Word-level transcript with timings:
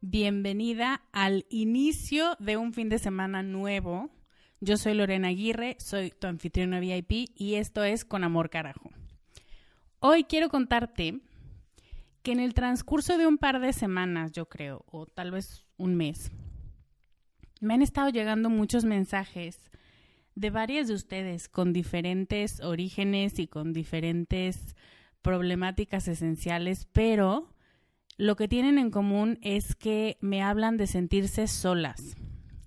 Bienvenida 0.00 1.02
al 1.12 1.44
inicio 1.50 2.36
de 2.38 2.56
un 2.56 2.72
fin 2.72 2.88
de 2.88 2.98
semana 2.98 3.42
nuevo. 3.42 4.10
Yo 4.60 4.76
soy 4.76 4.94
Lorena 4.94 5.28
Aguirre, 5.28 5.76
soy 5.80 6.10
tu 6.10 6.26
anfitriona 6.26 6.80
VIP 6.80 7.30
y 7.34 7.54
esto 7.54 7.82
es 7.84 8.04
Con 8.04 8.24
Amor 8.24 8.50
Carajo. 8.50 8.90
Hoy 10.00 10.24
quiero 10.24 10.48
contarte 10.48 11.20
que 12.22 12.32
en 12.32 12.40
el 12.40 12.54
transcurso 12.54 13.18
de 13.18 13.26
un 13.26 13.38
par 13.38 13.60
de 13.60 13.72
semanas, 13.72 14.32
yo 14.32 14.48
creo, 14.48 14.84
o 14.86 15.06
tal 15.06 15.32
vez 15.32 15.64
un 15.76 15.96
mes, 15.96 16.30
me 17.60 17.74
han 17.74 17.82
estado 17.82 18.10
llegando 18.10 18.50
muchos 18.50 18.84
mensajes 18.84 19.58
de 20.36 20.50
varias 20.50 20.86
de 20.86 20.94
ustedes 20.94 21.48
con 21.48 21.72
diferentes 21.72 22.60
orígenes 22.60 23.40
y 23.40 23.48
con 23.48 23.72
diferentes 23.72 24.76
problemáticas 25.22 26.06
esenciales, 26.06 26.86
pero 26.92 27.52
lo 28.18 28.34
que 28.34 28.48
tienen 28.48 28.78
en 28.78 28.90
común 28.90 29.38
es 29.42 29.76
que 29.76 30.18
me 30.20 30.42
hablan 30.42 30.76
de 30.76 30.88
sentirse 30.88 31.46
solas. 31.46 32.16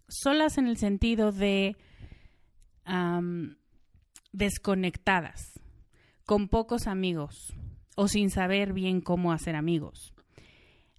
Solas 0.07 0.57
en 0.57 0.65
el 0.65 0.77
sentido 0.77 1.31
de 1.31 1.75
desconectadas, 4.31 5.59
con 6.25 6.47
pocos 6.47 6.87
amigos 6.87 7.53
o 7.95 8.07
sin 8.07 8.29
saber 8.29 8.73
bien 8.73 9.01
cómo 9.01 9.31
hacer 9.33 9.55
amigos. 9.55 10.13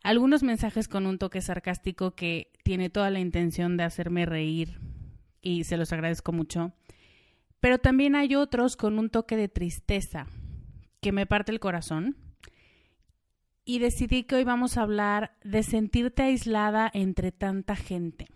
Algunos 0.03 0.43
mensajes 0.43 0.87
con 0.87 1.07
un 1.07 1.19
toque 1.19 1.41
sarcástico 1.41 2.15
que 2.15 2.53
tiene 2.63 2.91
toda 2.91 3.11
la 3.11 3.21
intención 3.21 3.77
de 3.77 3.85
hacerme 3.85 4.27
reír 4.27 4.81
y 5.41 5.65
se 5.65 5.77
los 5.77 5.93
agradezco 5.93 6.33
mucho. 6.33 6.73
Pero 7.61 7.79
también 7.79 8.17
hay 8.17 8.35
otros 8.35 8.77
con 8.77 8.99
un 8.99 9.09
toque 9.09 9.37
de 9.37 9.49
tristeza 9.49 10.27
que 11.01 11.13
me 11.13 11.27
parte 11.27 11.53
el 11.53 11.61
corazón 11.61 12.17
y 13.65 13.79
decidí 13.79 14.25
que 14.25 14.37
hoy 14.37 14.45
vamos 14.45 14.77
a 14.77 14.83
hablar 14.83 15.37
de 15.45 15.63
sentirte 15.63 16.23
aislada 16.23 16.91
entre 16.93 17.33
tanta 17.33 17.77
gente. 17.77 18.27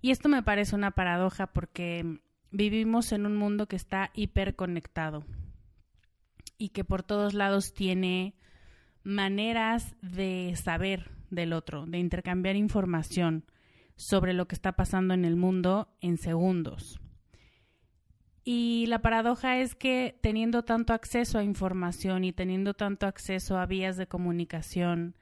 Y 0.00 0.10
esto 0.10 0.28
me 0.28 0.42
parece 0.42 0.74
una 0.74 0.92
paradoja 0.92 1.48
porque 1.48 2.20
vivimos 2.50 3.12
en 3.12 3.26
un 3.26 3.36
mundo 3.36 3.66
que 3.66 3.76
está 3.76 4.10
hiperconectado 4.14 5.24
y 6.56 6.70
que 6.70 6.84
por 6.84 7.02
todos 7.02 7.34
lados 7.34 7.72
tiene 7.72 8.34
maneras 9.02 9.96
de 10.02 10.54
saber 10.56 11.10
del 11.30 11.52
otro, 11.52 11.86
de 11.86 11.98
intercambiar 11.98 12.56
información 12.56 13.44
sobre 13.96 14.32
lo 14.32 14.46
que 14.46 14.54
está 14.54 14.72
pasando 14.72 15.14
en 15.14 15.24
el 15.24 15.36
mundo 15.36 15.88
en 16.00 16.18
segundos. 16.18 17.00
Y 18.50 18.86
la 18.86 19.00
paradoja 19.00 19.58
es 19.58 19.74
que 19.74 20.18
teniendo 20.22 20.62
tanto 20.62 20.94
acceso 20.94 21.38
a 21.38 21.44
información 21.44 22.24
y 22.24 22.32
teniendo 22.32 22.72
tanto 22.72 23.06
acceso 23.06 23.58
a 23.58 23.66
vías 23.66 23.98
de 23.98 24.06
comunicación 24.06 25.18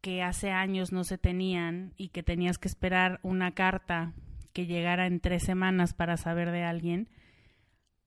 que 0.00 0.22
hace 0.22 0.50
años 0.50 0.90
no 0.90 1.04
se 1.04 1.18
tenían 1.18 1.92
y 1.98 2.08
que 2.08 2.22
tenías 2.22 2.56
que 2.56 2.68
esperar 2.68 3.20
una 3.22 3.50
carta 3.52 4.14
que 4.54 4.64
llegara 4.64 5.06
en 5.06 5.20
tres 5.20 5.42
semanas 5.42 5.92
para 5.92 6.16
saber 6.16 6.50
de 6.50 6.62
alguien, 6.62 7.10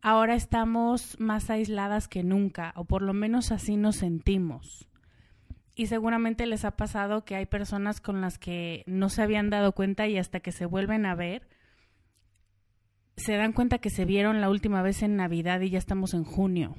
ahora 0.01 0.33
estamos 0.33 1.19
más 1.19 1.51
aisladas 1.51 2.07
que 2.07 2.23
nunca, 2.23 2.73
o 2.75 2.85
por 2.85 3.03
lo 3.03 3.13
menos 3.13 3.51
así 3.51 3.77
nos 3.77 3.97
sentimos. 3.97 4.89
Y 5.75 5.85
seguramente 5.85 6.47
les 6.47 6.65
ha 6.65 6.71
pasado 6.71 7.25
que 7.25 7.35
hay 7.35 7.45
personas 7.45 8.01
con 8.01 8.21
las 8.21 8.39
que 8.39 8.85
no 8.87 9.09
se 9.09 9.21
habían 9.21 9.51
dado 9.51 9.73
cuenta 9.73 10.07
y 10.07 10.17
hasta 10.17 10.39
que 10.39 10.51
se 10.51 10.65
vuelven 10.65 11.05
a 11.05 11.13
ver, 11.13 11.47
se 13.21 13.37
dan 13.37 13.53
cuenta 13.53 13.77
que 13.79 13.89
se 13.89 14.05
vieron 14.05 14.41
la 14.41 14.49
última 14.49 14.81
vez 14.81 15.03
en 15.03 15.15
Navidad 15.15 15.61
y 15.61 15.69
ya 15.69 15.79
estamos 15.79 16.13
en 16.13 16.23
junio. 16.23 16.75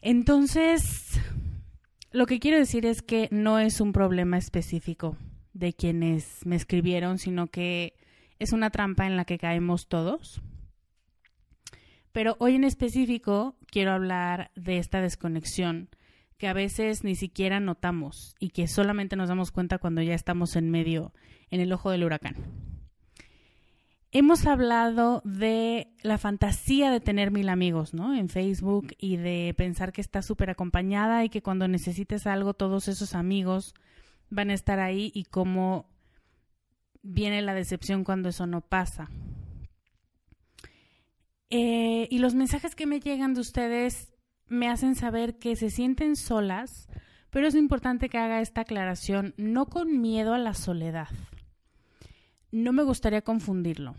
Entonces, 0.00 1.20
lo 2.12 2.26
que 2.26 2.38
quiero 2.38 2.58
decir 2.58 2.86
es 2.86 3.02
que 3.02 3.28
no 3.30 3.58
es 3.58 3.80
un 3.80 3.92
problema 3.92 4.38
específico 4.38 5.16
de 5.52 5.72
quienes 5.72 6.44
me 6.46 6.56
escribieron, 6.56 7.18
sino 7.18 7.48
que 7.48 7.94
es 8.38 8.52
una 8.52 8.70
trampa 8.70 9.06
en 9.06 9.16
la 9.16 9.24
que 9.24 9.38
caemos 9.38 9.88
todos. 9.88 10.40
Pero 12.12 12.36
hoy 12.38 12.54
en 12.54 12.64
específico 12.64 13.56
quiero 13.66 13.92
hablar 13.92 14.50
de 14.54 14.78
esta 14.78 15.00
desconexión 15.00 15.88
que 16.38 16.48
a 16.48 16.52
veces 16.52 17.04
ni 17.04 17.16
siquiera 17.16 17.60
notamos 17.60 18.34
y 18.38 18.50
que 18.50 18.68
solamente 18.68 19.16
nos 19.16 19.28
damos 19.28 19.50
cuenta 19.50 19.78
cuando 19.78 20.02
ya 20.02 20.14
estamos 20.14 20.56
en 20.56 20.70
medio, 20.70 21.12
en 21.50 21.60
el 21.60 21.72
ojo 21.72 21.90
del 21.90 22.04
huracán. 22.04 22.63
Hemos 24.16 24.46
hablado 24.46 25.22
de 25.24 25.88
la 26.02 26.18
fantasía 26.18 26.92
de 26.92 27.00
tener 27.00 27.32
mil 27.32 27.48
amigos, 27.48 27.94
¿no? 27.94 28.14
En 28.14 28.28
Facebook 28.28 28.94
y 28.96 29.16
de 29.16 29.52
pensar 29.56 29.92
que 29.92 30.00
estás 30.00 30.24
súper 30.24 30.50
acompañada 30.50 31.24
y 31.24 31.28
que 31.28 31.42
cuando 31.42 31.66
necesites 31.66 32.28
algo 32.28 32.54
todos 32.54 32.86
esos 32.86 33.16
amigos 33.16 33.74
van 34.30 34.50
a 34.50 34.54
estar 34.54 34.78
ahí 34.78 35.10
y 35.16 35.24
cómo 35.24 35.90
viene 37.02 37.42
la 37.42 37.54
decepción 37.54 38.04
cuando 38.04 38.28
eso 38.28 38.46
no 38.46 38.60
pasa. 38.60 39.10
Eh, 41.50 42.06
y 42.08 42.18
los 42.20 42.36
mensajes 42.36 42.76
que 42.76 42.86
me 42.86 43.00
llegan 43.00 43.34
de 43.34 43.40
ustedes 43.40 44.12
me 44.46 44.68
hacen 44.68 44.94
saber 44.94 45.40
que 45.40 45.56
se 45.56 45.70
sienten 45.70 46.14
solas, 46.14 46.86
pero 47.30 47.48
es 47.48 47.56
importante 47.56 48.08
que 48.08 48.18
haga 48.18 48.40
esta 48.40 48.60
aclaración, 48.60 49.34
no 49.38 49.66
con 49.66 50.00
miedo 50.00 50.34
a 50.34 50.38
la 50.38 50.54
soledad. 50.54 51.08
No 52.54 52.72
me 52.72 52.84
gustaría 52.84 53.20
confundirlo. 53.22 53.96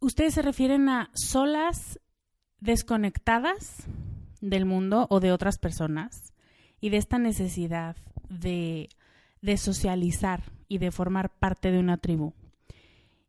¿Ustedes 0.00 0.34
se 0.34 0.42
refieren 0.42 0.90
a 0.90 1.08
solas 1.14 1.98
desconectadas 2.60 3.86
del 4.42 4.66
mundo 4.66 5.06
o 5.08 5.18
de 5.18 5.32
otras 5.32 5.56
personas 5.56 6.34
y 6.78 6.90
de 6.90 6.98
esta 6.98 7.18
necesidad 7.18 7.96
de, 8.28 8.90
de 9.40 9.56
socializar 9.56 10.42
y 10.68 10.76
de 10.76 10.90
formar 10.90 11.30
parte 11.30 11.70
de 11.70 11.78
una 11.78 11.96
tribu? 11.96 12.34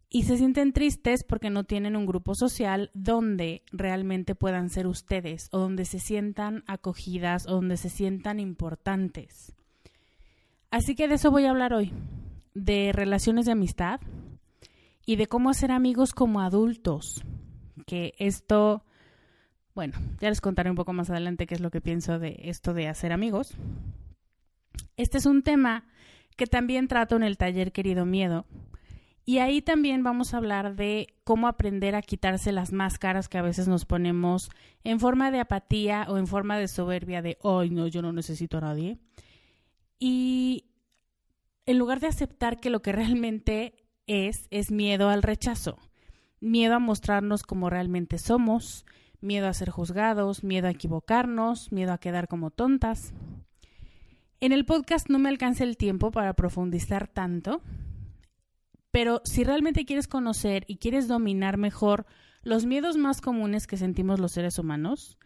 y 0.10 0.24
se 0.24 0.38
sienten 0.38 0.74
tristes 0.74 1.24
porque 1.24 1.50
no 1.50 1.64
tienen 1.64 1.96
un 1.96 2.06
grupo 2.06 2.36
social 2.36 2.92
donde 2.94 3.64
realmente 3.72 4.36
puedan 4.36 4.70
ser 4.70 4.86
ustedes 4.86 5.48
o 5.52 5.58
donde 5.58 5.86
se 5.86 6.00
sientan 6.00 6.64
acogidas 6.68 7.48
o 7.48 7.54
donde 7.54 7.78
se 7.78 7.90
sientan 7.90 8.40
importantes. 8.40 9.56
Así 10.70 10.94
que 10.94 11.08
de 11.08 11.16
eso 11.16 11.32
voy 11.32 11.46
a 11.46 11.50
hablar 11.50 11.74
hoy, 11.74 11.92
de 12.54 12.92
relaciones 12.94 13.46
de 13.46 13.52
amistad 13.52 14.00
y 15.06 15.16
de 15.16 15.28
cómo 15.28 15.50
hacer 15.50 15.72
amigos 15.72 16.14
como 16.14 16.42
adultos, 16.42 17.24
que 17.86 18.14
esto, 18.18 18.86
bueno, 19.76 19.94
ya 20.20 20.30
les 20.30 20.42
contaré 20.42 20.70
un 20.70 20.76
poco 20.76 20.94
más 20.94 21.10
adelante 21.10 21.48
qué 21.48 21.56
es 21.56 21.62
lo 21.62 21.72
que 21.72 21.82
pienso 21.82 22.20
de 22.20 22.38
esto 22.44 22.74
de 22.74 22.88
hacer 22.88 23.12
amigos. 23.12 23.56
Este 24.96 25.18
es 25.18 25.26
un 25.26 25.42
tema 25.44 25.86
que 26.38 26.48
también 26.48 26.88
trato 26.88 27.16
en 27.16 27.24
el 27.24 27.38
taller 27.38 27.72
Querido 27.72 28.06
Miedo, 28.06 28.46
y 29.26 29.38
ahí 29.38 29.62
también 29.62 30.04
vamos 30.04 30.34
a 30.34 30.38
hablar 30.38 30.76
de 30.76 31.16
cómo 31.24 31.48
aprender 31.48 31.96
a 31.96 32.02
quitarse 32.02 32.52
las 32.52 32.74
máscaras 32.74 33.30
que 33.30 33.38
a 33.38 33.42
veces 33.42 33.70
nos 33.70 33.86
ponemos 33.86 34.50
en 34.84 35.00
forma 35.00 35.32
de 35.32 35.40
apatía 35.40 36.06
o 36.10 36.18
en 36.18 36.28
forma 36.28 36.58
de 36.58 36.68
soberbia 36.68 37.22
de, 37.22 37.38
hoy 37.42 37.70
no, 37.70 37.88
yo 37.88 38.02
no 38.02 38.12
necesito 38.12 38.58
a 38.58 38.62
nadie. 38.62 38.98
Y 39.98 40.66
en 41.66 41.78
lugar 41.78 42.00
de 42.00 42.08
aceptar 42.08 42.60
que 42.60 42.70
lo 42.70 42.82
que 42.82 42.92
realmente 42.92 43.76
es, 44.08 44.48
es 44.52 44.72
miedo 44.72 45.10
al 45.10 45.24
rechazo, 45.24 45.78
miedo 46.40 46.76
a 46.76 46.80
mostrarnos 46.80 47.44
como 47.44 47.70
realmente 47.70 48.18
somos, 48.18 48.86
miedo 49.22 49.48
a 49.48 49.54
ser 49.54 49.70
juzgados, 49.70 50.44
miedo 50.44 50.68
a 50.68 50.72
equivocarnos, 50.72 51.72
miedo 51.72 51.94
a 51.94 51.98
quedar 51.98 52.28
como 52.28 52.52
tontas. 52.52 53.14
En 54.42 54.52
el 54.52 54.66
podcast 54.66 55.10
no 55.10 55.20
me 55.20 55.30
alcanza 55.30 55.64
el 55.64 55.78
tiempo 55.78 56.12
para 56.12 56.34
profundizar 56.34 57.08
tanto, 57.08 57.62
pero 58.92 59.22
si 59.24 59.44
realmente 59.44 59.86
quieres 59.86 60.08
conocer 60.08 60.66
y 60.68 60.78
quieres 60.78 61.08
dominar 61.08 61.58
mejor 61.58 62.06
los 62.44 62.66
miedos 62.66 62.98
más 62.98 63.22
comunes 63.22 63.68
que 63.68 63.78
sentimos 63.78 64.20
los 64.20 64.34
seres 64.34 64.60
humanos, 64.60 65.18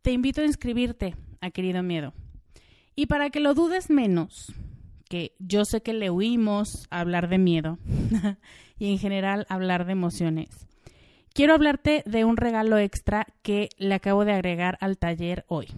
te 0.00 0.10
invito 0.10 0.40
a 0.40 0.44
inscribirte 0.44 1.14
a 1.42 1.50
Querido 1.50 1.82
Miedo. 1.82 2.14
Y 2.96 3.06
para 3.06 3.30
que 3.30 3.40
lo 3.40 3.52
dudes 3.54 3.90
menos, 3.90 4.52
yo 5.38 5.64
sé 5.64 5.82
que 5.82 5.92
le 5.92 6.10
huimos 6.10 6.86
a 6.90 7.00
hablar 7.00 7.28
de 7.28 7.38
miedo 7.38 7.78
y 8.78 8.90
en 8.90 8.98
general 8.98 9.46
hablar 9.48 9.86
de 9.86 9.92
emociones, 9.92 10.66
quiero 11.34 11.54
hablarte 11.54 12.02
de 12.06 12.24
un 12.24 12.36
regalo 12.36 12.78
extra 12.78 13.26
que 13.42 13.68
le 13.78 13.94
acabo 13.94 14.24
de 14.24 14.32
agregar 14.32 14.78
al 14.80 14.98
taller 14.98 15.44
hoy. 15.48 15.68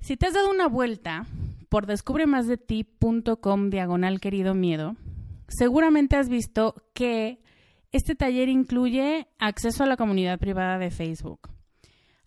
Si 0.00 0.16
te 0.16 0.26
has 0.26 0.34
dado 0.34 0.50
una 0.50 0.68
vuelta 0.68 1.26
por 1.68 1.86
descubremasdeti.com 1.86 3.70
diagonal 3.70 4.20
querido 4.20 4.54
miedo, 4.54 4.96
seguramente 5.48 6.16
has 6.16 6.28
visto 6.28 6.74
que 6.94 7.40
este 7.92 8.14
taller 8.14 8.48
incluye 8.48 9.26
acceso 9.38 9.84
a 9.84 9.86
la 9.86 9.96
comunidad 9.96 10.38
privada 10.38 10.78
de 10.78 10.90
Facebook, 10.90 11.48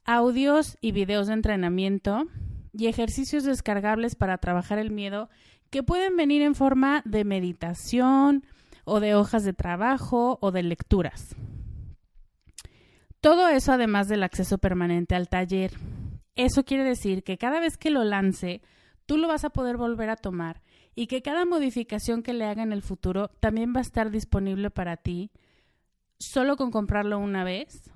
audios 0.04 0.78
y 0.82 0.92
videos 0.92 1.28
de 1.28 1.34
entrenamiento 1.34 2.28
y 2.74 2.88
ejercicios 2.88 3.44
descargables 3.44 4.16
para 4.16 4.38
trabajar 4.38 4.80
el 4.80 4.92
miedo 4.92 5.30
que 5.70 5.84
pueden 5.84 6.16
venir 6.16 6.42
en 6.42 6.56
forma 6.56 7.02
de 7.06 7.24
meditación 7.24 8.44
o 8.86 9.00
de 9.00 9.16
hojas 9.16 9.44
de 9.44 9.54
trabajo 9.54 10.40
o 10.42 10.52
de 10.52 10.64
lecturas. 10.64 11.36
Todo 13.22 13.50
eso 13.50 13.74
además 13.74 14.08
del 14.08 14.24
acceso 14.24 14.58
permanente 14.58 15.16
al 15.16 15.28
taller. 15.28 15.74
Eso 16.36 16.64
quiere 16.64 16.84
decir 16.84 17.24
que 17.24 17.38
cada 17.38 17.60
vez 17.60 17.78
que 17.78 17.90
lo 17.90 18.04
lance, 18.04 18.62
tú 19.06 19.18
lo 19.18 19.28
vas 19.28 19.44
a 19.44 19.50
poder 19.50 19.78
volver 19.78 20.10
a 20.10 20.16
tomar 20.16 20.62
y 20.96 21.08
que 21.08 21.22
cada 21.22 21.46
modificación 21.46 22.24
que 22.24 22.34
le 22.34 22.46
haga 22.46 22.64
en 22.64 22.72
el 22.72 22.82
futuro 22.82 23.30
también 23.40 23.74
va 23.76 23.80
a 23.80 23.82
estar 23.82 24.10
disponible 24.10 24.72
para 24.72 24.98
ti 24.98 25.32
solo 26.18 26.58
con 26.58 26.72
comprarlo 26.72 27.20
una 27.20 27.44
vez. 27.44 27.92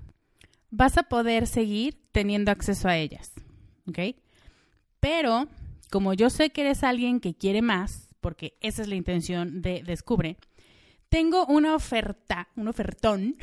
Vas 0.70 0.98
a 0.98 1.04
poder 1.04 1.46
seguir 1.46 1.98
teniendo 2.12 2.50
acceso 2.50 2.88
a 2.88 2.96
ellas, 2.96 3.32
¿ok? 3.88 3.98
Pero 5.04 5.48
como 5.90 6.14
yo 6.14 6.30
sé 6.30 6.48
que 6.48 6.62
eres 6.62 6.82
alguien 6.82 7.20
que 7.20 7.34
quiere 7.34 7.60
más, 7.60 8.16
porque 8.22 8.56
esa 8.62 8.80
es 8.80 8.88
la 8.88 8.94
intención 8.94 9.60
de 9.60 9.82
Descubre, 9.82 10.38
tengo 11.10 11.44
una 11.44 11.74
oferta, 11.74 12.48
un 12.56 12.68
ofertón. 12.68 13.36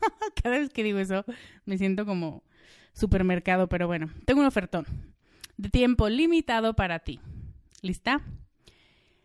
Cada 0.42 0.58
vez 0.58 0.68
que 0.68 0.84
digo 0.84 0.98
eso 0.98 1.24
me 1.64 1.78
siento 1.78 2.04
como 2.04 2.42
supermercado, 2.92 3.66
pero 3.66 3.86
bueno, 3.86 4.10
tengo 4.26 4.42
un 4.42 4.46
ofertón 4.46 4.84
de 5.56 5.70
tiempo 5.70 6.10
limitado 6.10 6.74
para 6.74 6.98
ti. 6.98 7.18
¿Lista? 7.80 8.20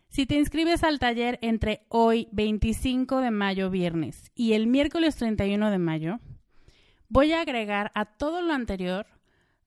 Si 0.08 0.24
te 0.24 0.36
inscribes 0.36 0.82
al 0.82 0.98
taller 0.98 1.38
entre 1.42 1.82
hoy 1.90 2.28
25 2.32 3.20
de 3.20 3.30
mayo 3.30 3.68
viernes 3.68 4.32
y 4.34 4.54
el 4.54 4.66
miércoles 4.66 5.16
31 5.16 5.70
de 5.70 5.78
mayo, 5.78 6.20
voy 7.10 7.32
a 7.32 7.42
agregar 7.42 7.92
a 7.94 8.06
todo 8.06 8.40
lo 8.40 8.54
anterior 8.54 9.04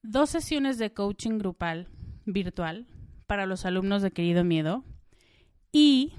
dos 0.02 0.30
sesiones 0.30 0.76
de 0.76 0.92
coaching 0.92 1.38
grupal 1.38 1.86
virtual 2.26 2.86
para 3.26 3.46
los 3.46 3.64
alumnos 3.64 4.02
de 4.02 4.10
Querido 4.10 4.44
Miedo 4.44 4.84
y 5.72 6.14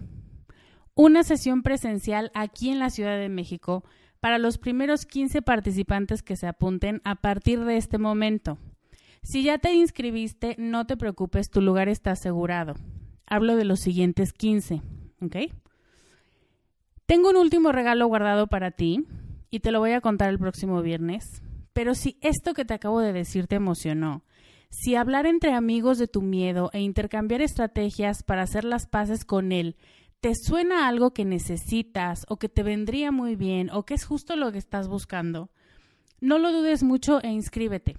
una 0.96 1.24
sesión 1.24 1.64
presencial 1.64 2.32
aquí 2.34 2.70
en 2.70 2.80
la 2.80 2.90
Ciudad 2.90 3.18
de 3.18 3.30
México 3.30 3.84
para 4.20 4.38
los 4.38 4.58
primeros 4.58 5.06
15 5.06 5.42
participantes 5.42 6.22
que 6.24 6.36
se 6.36 6.48
apunten 6.48 7.02
a 7.04 7.16
partir 7.16 7.66
de 7.66 7.78
este 7.78 7.98
momento. 7.98 8.58
Si 9.24 9.44
ya 9.44 9.58
te 9.58 9.74
inscribiste, 9.74 10.56
no 10.58 10.86
te 10.86 10.98
preocupes, 10.98 11.50
tu 11.50 11.62
lugar 11.62 11.90
está 11.90 12.12
asegurado 12.12 12.76
hablo 13.32 13.56
de 13.56 13.64
los 13.64 13.80
siguientes 13.80 14.34
15, 14.34 14.82
¿ok? 15.22 15.36
Tengo 17.06 17.30
un 17.30 17.38
último 17.38 17.72
regalo 17.72 18.06
guardado 18.08 18.48
para 18.48 18.72
ti 18.72 19.06
y 19.50 19.62
te 19.62 19.72
lo 19.72 19.80
voy 19.80 19.94
a 19.94 20.02
contar 20.02 20.30
el 20.30 20.38
próximo 20.38 20.82
viernes, 20.82 21.42
pero 21.72 21.96
si 21.96 22.18
esto 22.20 22.54
que 22.54 22.66
te 22.66 22.74
acabo 22.74 23.00
de 23.00 23.14
decir 23.14 23.48
te 23.48 23.56
emocionó, 23.56 24.26
si 24.72 24.96
hablar 24.96 25.28
entre 25.28 25.54
amigos 25.54 26.00
de 26.00 26.08
tu 26.08 26.24
miedo 26.24 26.72
e 26.74 26.80
intercambiar 26.80 27.42
estrategias 27.42 28.24
para 28.24 28.42
hacer 28.42 28.64
las 28.64 28.88
paces 28.88 29.24
con 29.26 29.52
él 29.52 29.76
te 30.22 30.36
suena 30.36 30.88
algo 30.88 31.14
que 31.14 31.26
necesitas 31.26 32.26
o 32.30 32.38
que 32.38 32.48
te 32.48 32.62
vendría 32.62 33.12
muy 33.12 33.36
bien 33.36 33.70
o 33.72 33.86
que 33.86 33.96
es 33.96 34.06
justo 34.06 34.36
lo 34.36 34.52
que 34.52 34.60
estás 34.60 34.88
buscando, 34.88 35.50
no 36.20 36.38
lo 36.38 36.52
dudes 36.52 36.84
mucho 36.84 37.22
e 37.24 37.30
inscríbete. 37.30 37.98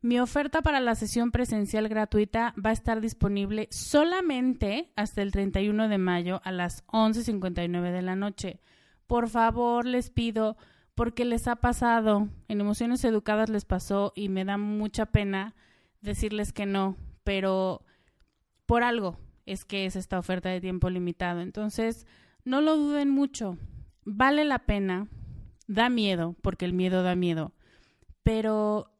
Mi 0.00 0.20
oferta 0.20 0.62
para 0.62 0.80
la 0.80 0.94
sesión 0.94 1.32
presencial 1.32 1.88
gratuita 1.88 2.54
va 2.64 2.70
a 2.70 2.74
estar 2.74 3.00
disponible 3.00 3.66
solamente 3.70 4.92
hasta 4.96 5.22
el 5.22 5.32
31 5.32 5.88
de 5.88 5.98
mayo 5.98 6.40
a 6.44 6.52
las 6.52 6.86
11.59 6.88 7.90
de 7.90 8.02
la 8.02 8.14
noche. 8.14 8.60
Por 9.06 9.28
favor, 9.28 9.86
les 9.86 10.10
pido, 10.10 10.56
porque 10.94 11.24
les 11.24 11.48
ha 11.48 11.56
pasado, 11.56 12.28
en 12.48 12.60
Emociones 12.60 13.02
Educadas 13.02 13.48
les 13.48 13.64
pasó 13.64 14.12
y 14.14 14.28
me 14.28 14.44
da 14.44 14.56
mucha 14.58 15.06
pena 15.06 15.54
decirles 16.04 16.52
que 16.52 16.66
no, 16.66 16.96
pero 17.24 17.82
por 18.66 18.82
algo 18.82 19.18
es 19.46 19.64
que 19.64 19.86
es 19.86 19.96
esta 19.96 20.18
oferta 20.18 20.48
de 20.50 20.60
tiempo 20.60 20.90
limitado. 20.90 21.40
Entonces, 21.40 22.06
no 22.44 22.60
lo 22.60 22.76
duden 22.76 23.10
mucho, 23.10 23.58
vale 24.04 24.44
la 24.44 24.60
pena, 24.60 25.08
da 25.66 25.88
miedo, 25.88 26.36
porque 26.42 26.66
el 26.66 26.74
miedo 26.74 27.02
da 27.02 27.14
miedo, 27.16 27.52
pero 28.22 28.92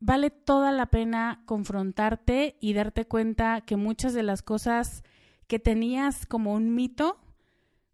vale 0.00 0.30
toda 0.30 0.70
la 0.72 0.86
pena 0.86 1.42
confrontarte 1.44 2.56
y 2.60 2.72
darte 2.72 3.06
cuenta 3.06 3.60
que 3.62 3.76
muchas 3.76 4.14
de 4.14 4.22
las 4.22 4.42
cosas 4.42 5.02
que 5.48 5.58
tenías 5.58 6.26
como 6.26 6.54
un 6.54 6.74
mito, 6.74 7.18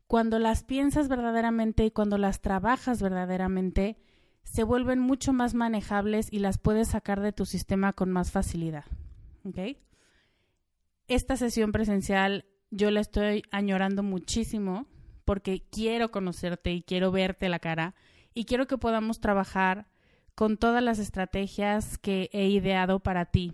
cuando 0.07 0.39
las 0.39 0.63
piensas 0.63 1.09
verdaderamente 1.09 1.87
y 1.87 1.91
cuando 1.91 2.19
las 2.19 2.43
trabajas 2.43 3.01
verdaderamente, 3.01 3.97
se 4.45 4.63
vuelven 4.63 5.01
mucho 5.01 5.33
más 5.33 5.55
manejables 5.55 6.33
y 6.33 6.39
las 6.39 6.59
puedes 6.59 6.89
sacar 6.89 7.21
de 7.21 7.33
tu 7.33 7.45
sistema 7.45 7.93
con 7.93 8.11
más 8.11 8.31
facilidad. 8.31 8.85
Esta 11.09 11.37
sesión 11.37 11.73
presencial 11.73 12.47
yo 12.71 12.91
la 12.91 13.01
estoy 13.01 13.43
añorando 13.51 14.03
muchísimo 14.03 14.87
porque 15.25 15.65
quiero 15.71 16.11
conocerte 16.11 16.73
y 16.73 16.83
quiero 16.83 17.11
verte 17.11 17.49
la 17.49 17.59
cara 17.59 17.95
y 18.33 18.45
quiero 18.45 18.67
que 18.67 18.79
podamos 18.79 19.21
trabajar 19.21 19.87
con 20.35 20.57
todas 20.57 20.83
las 20.83 20.99
estrategias 20.99 21.99
que 21.99 22.31
he 22.33 22.49
ideado 22.49 23.01
para 23.01 23.27
ti 23.27 23.53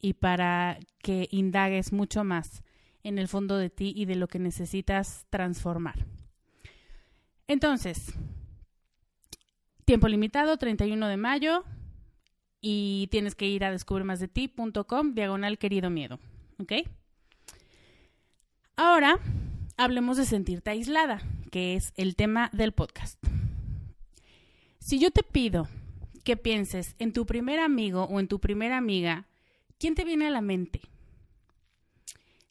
y 0.00 0.14
para 0.14 0.78
que 0.98 1.28
indagues 1.30 1.92
mucho 1.92 2.24
más 2.24 2.62
en 3.02 3.18
el 3.18 3.28
fondo 3.28 3.56
de 3.56 3.70
ti 3.70 3.92
y 3.94 4.04
de 4.04 4.16
lo 4.16 4.28
que 4.28 4.38
necesitas 4.38 5.26
transformar. 5.30 6.06
Entonces, 7.46 8.14
tiempo 9.84 10.08
limitado, 10.08 10.56
31 10.56 11.08
de 11.08 11.16
mayo, 11.16 11.64
y 12.60 13.08
tienes 13.10 13.34
que 13.34 13.48
ir 13.48 13.64
a 13.64 13.70
descubremasdeti.com, 13.70 15.14
diagonal 15.14 15.58
querido 15.58 15.90
miedo. 15.90 16.20
¿Ok? 16.58 16.72
Ahora, 18.76 19.18
hablemos 19.76 20.16
de 20.16 20.24
sentirte 20.24 20.70
aislada, 20.70 21.22
que 21.50 21.74
es 21.74 21.92
el 21.96 22.16
tema 22.16 22.50
del 22.52 22.72
podcast. 22.72 23.22
Si 24.78 24.98
yo 24.98 25.10
te 25.10 25.22
pido 25.22 25.68
que 26.24 26.36
pienses 26.36 26.94
en 26.98 27.12
tu 27.12 27.26
primer 27.26 27.58
amigo 27.60 28.04
o 28.04 28.20
en 28.20 28.28
tu 28.28 28.40
primera 28.40 28.76
amiga, 28.76 29.26
¿quién 29.78 29.94
te 29.94 30.04
viene 30.04 30.26
a 30.28 30.30
la 30.30 30.40
mente? 30.40 30.80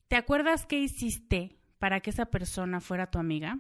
¿Te 0.07 0.17
acuerdas 0.17 0.65
qué 0.65 0.79
hiciste 0.79 1.55
para 1.79 2.01
que 2.01 2.09
esa 2.09 2.25
persona 2.25 2.81
fuera 2.81 3.09
tu 3.09 3.17
amiga? 3.17 3.59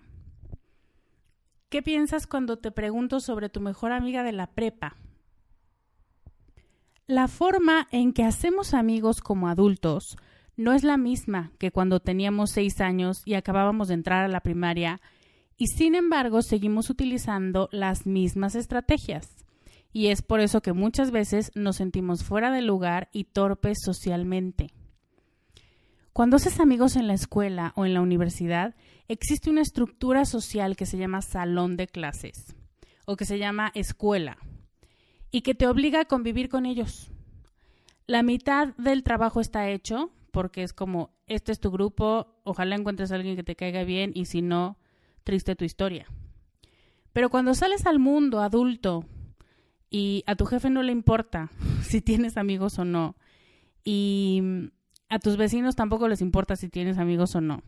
¿Qué 1.71 1.81
piensas 1.81 2.27
cuando 2.27 2.57
te 2.57 2.69
pregunto 2.69 3.21
sobre 3.21 3.47
tu 3.47 3.61
mejor 3.61 3.93
amiga 3.93 4.23
de 4.23 4.33
la 4.33 4.47
prepa? 4.47 4.97
La 7.07 7.29
forma 7.29 7.87
en 7.91 8.11
que 8.11 8.25
hacemos 8.25 8.73
amigos 8.73 9.21
como 9.21 9.47
adultos 9.47 10.17
no 10.57 10.73
es 10.73 10.83
la 10.83 10.97
misma 10.97 11.53
que 11.59 11.71
cuando 11.71 12.01
teníamos 12.01 12.51
seis 12.51 12.81
años 12.81 13.21
y 13.23 13.35
acabábamos 13.35 13.87
de 13.87 13.93
entrar 13.93 14.25
a 14.25 14.27
la 14.27 14.41
primaria, 14.41 14.99
y 15.55 15.67
sin 15.67 15.95
embargo 15.95 16.41
seguimos 16.41 16.89
utilizando 16.89 17.69
las 17.71 18.05
mismas 18.05 18.55
estrategias. 18.55 19.29
Y 19.93 20.07
es 20.07 20.21
por 20.21 20.41
eso 20.41 20.61
que 20.61 20.73
muchas 20.73 21.09
veces 21.11 21.53
nos 21.55 21.77
sentimos 21.77 22.25
fuera 22.25 22.51
de 22.51 22.63
lugar 22.63 23.07
y 23.13 23.23
torpes 23.23 23.77
socialmente. 23.81 24.73
Cuando 26.11 26.35
haces 26.35 26.59
amigos 26.59 26.97
en 26.97 27.07
la 27.07 27.13
escuela 27.13 27.71
o 27.77 27.85
en 27.85 27.93
la 27.93 28.01
universidad, 28.01 28.75
existe 29.11 29.49
una 29.49 29.61
estructura 29.61 30.23
social 30.23 30.77
que 30.77 30.85
se 30.85 30.97
llama 30.97 31.21
salón 31.21 31.75
de 31.75 31.87
clases 31.87 32.55
o 33.05 33.17
que 33.17 33.25
se 33.25 33.37
llama 33.37 33.69
escuela 33.75 34.37
y 35.31 35.41
que 35.41 35.53
te 35.53 35.67
obliga 35.67 35.99
a 35.99 36.05
convivir 36.05 36.47
con 36.47 36.65
ellos. 36.65 37.11
La 38.07 38.23
mitad 38.23 38.69
del 38.77 39.03
trabajo 39.03 39.41
está 39.41 39.69
hecho 39.69 40.11
porque 40.31 40.63
es 40.63 40.71
como, 40.71 41.11
este 41.27 41.51
es 41.51 41.59
tu 41.59 41.71
grupo, 41.71 42.39
ojalá 42.45 42.75
encuentres 42.75 43.11
a 43.11 43.15
alguien 43.15 43.35
que 43.35 43.43
te 43.43 43.57
caiga 43.57 43.83
bien 43.83 44.11
y 44.15 44.25
si 44.25 44.41
no, 44.41 44.77
triste 45.25 45.57
tu 45.57 45.65
historia. 45.65 46.07
Pero 47.11 47.29
cuando 47.29 47.53
sales 47.53 47.85
al 47.85 47.99
mundo 47.99 48.39
adulto 48.39 49.03
y 49.89 50.23
a 50.25 50.35
tu 50.35 50.45
jefe 50.45 50.69
no 50.69 50.83
le 50.83 50.93
importa 50.93 51.51
si 51.83 51.99
tienes 51.99 52.37
amigos 52.37 52.79
o 52.79 52.85
no, 52.85 53.17
y 53.83 54.41
a 55.09 55.19
tus 55.19 55.35
vecinos 55.35 55.75
tampoco 55.75 56.07
les 56.07 56.21
importa 56.21 56.55
si 56.55 56.69
tienes 56.69 56.97
amigos 56.97 57.35
o 57.35 57.41
no. 57.41 57.61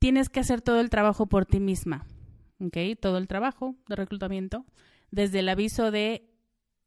Tienes 0.00 0.30
que 0.30 0.40
hacer 0.40 0.62
todo 0.62 0.80
el 0.80 0.90
trabajo 0.90 1.26
por 1.26 1.46
ti 1.46 1.60
misma. 1.60 2.06
¿Ok? 2.58 2.76
Todo 3.00 3.18
el 3.18 3.28
trabajo 3.28 3.76
de 3.86 3.96
reclutamiento. 3.96 4.64
Desde 5.10 5.40
el 5.40 5.48
aviso 5.48 5.90
de, 5.90 6.28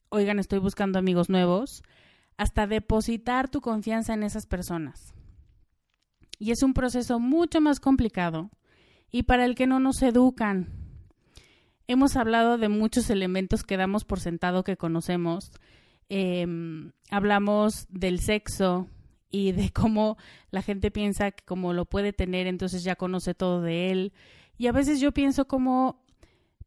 oigan, 0.10 0.40
estoy 0.40 0.60
buscando 0.60 1.00
amigos 1.00 1.30
nuevos, 1.30 1.84
hasta 2.38 2.68
depositar 2.68 3.50
tu 3.50 3.62
confianza 3.62 4.14
en 4.14 4.24
esas 4.24 4.48
personas. 4.48 5.14
Y 6.40 6.52
es 6.52 6.64
un 6.64 6.74
proceso 6.74 7.20
mucho 7.20 7.62
más 7.62 7.80
complicado 7.80 8.50
y 9.12 9.24
para 9.24 9.46
el 9.46 9.54
que 9.54 9.68
no 9.68 9.80
nos 9.80 10.02
educan. 10.02 10.70
Hemos 11.88 12.16
hablado 12.16 12.58
de 12.58 12.70
muchos 12.70 13.10
elementos 13.12 13.64
que 13.64 13.78
damos 13.78 14.06
por 14.06 14.20
sentado 14.20 14.64
que 14.64 14.76
conocemos. 14.76 15.52
Em, 16.10 16.94
hablamos 17.12 17.86
del 17.90 18.20
sexo, 18.20 18.88
y 19.34 19.52
de 19.52 19.72
cómo 19.72 20.16
la 20.52 20.62
gente 20.62 20.92
piensa 20.92 21.32
que 21.32 21.44
como 21.44 21.74
lo 21.74 21.86
puede 21.86 22.14
tener, 22.14 22.48
entonces 22.48 22.84
ya 22.84 22.96
conoce 22.96 23.34
todo 23.34 23.62
de 23.62 23.92
él. 23.92 24.14
Y 24.58 24.68
a 24.68 24.72
veces 24.72 25.02
yo 25.02 25.12
pienso 25.12 25.48
como 25.48 26.06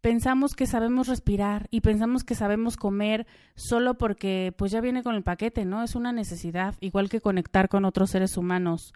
pensamos 0.01 0.55
que 0.55 0.67
sabemos 0.67 1.07
respirar 1.07 1.69
y 1.71 1.81
pensamos 1.81 2.25
que 2.25 2.35
sabemos 2.35 2.77
comer 2.77 3.27
solo 3.55 3.97
porque 3.97 4.53
pues 4.59 4.73
ya 4.73 4.81
viene 4.81 5.05
con 5.05 5.15
el 5.15 5.23
paquete, 5.23 5.65
¿no? 5.65 5.85
Es 5.85 5.95
una 5.95 6.13
necesidad, 6.13 6.75
igual 6.81 7.09
que 7.09 7.21
conectar 7.21 7.69
con 7.69 7.85
otros 7.85 8.11
seres 8.11 8.37
humanos. 8.37 8.93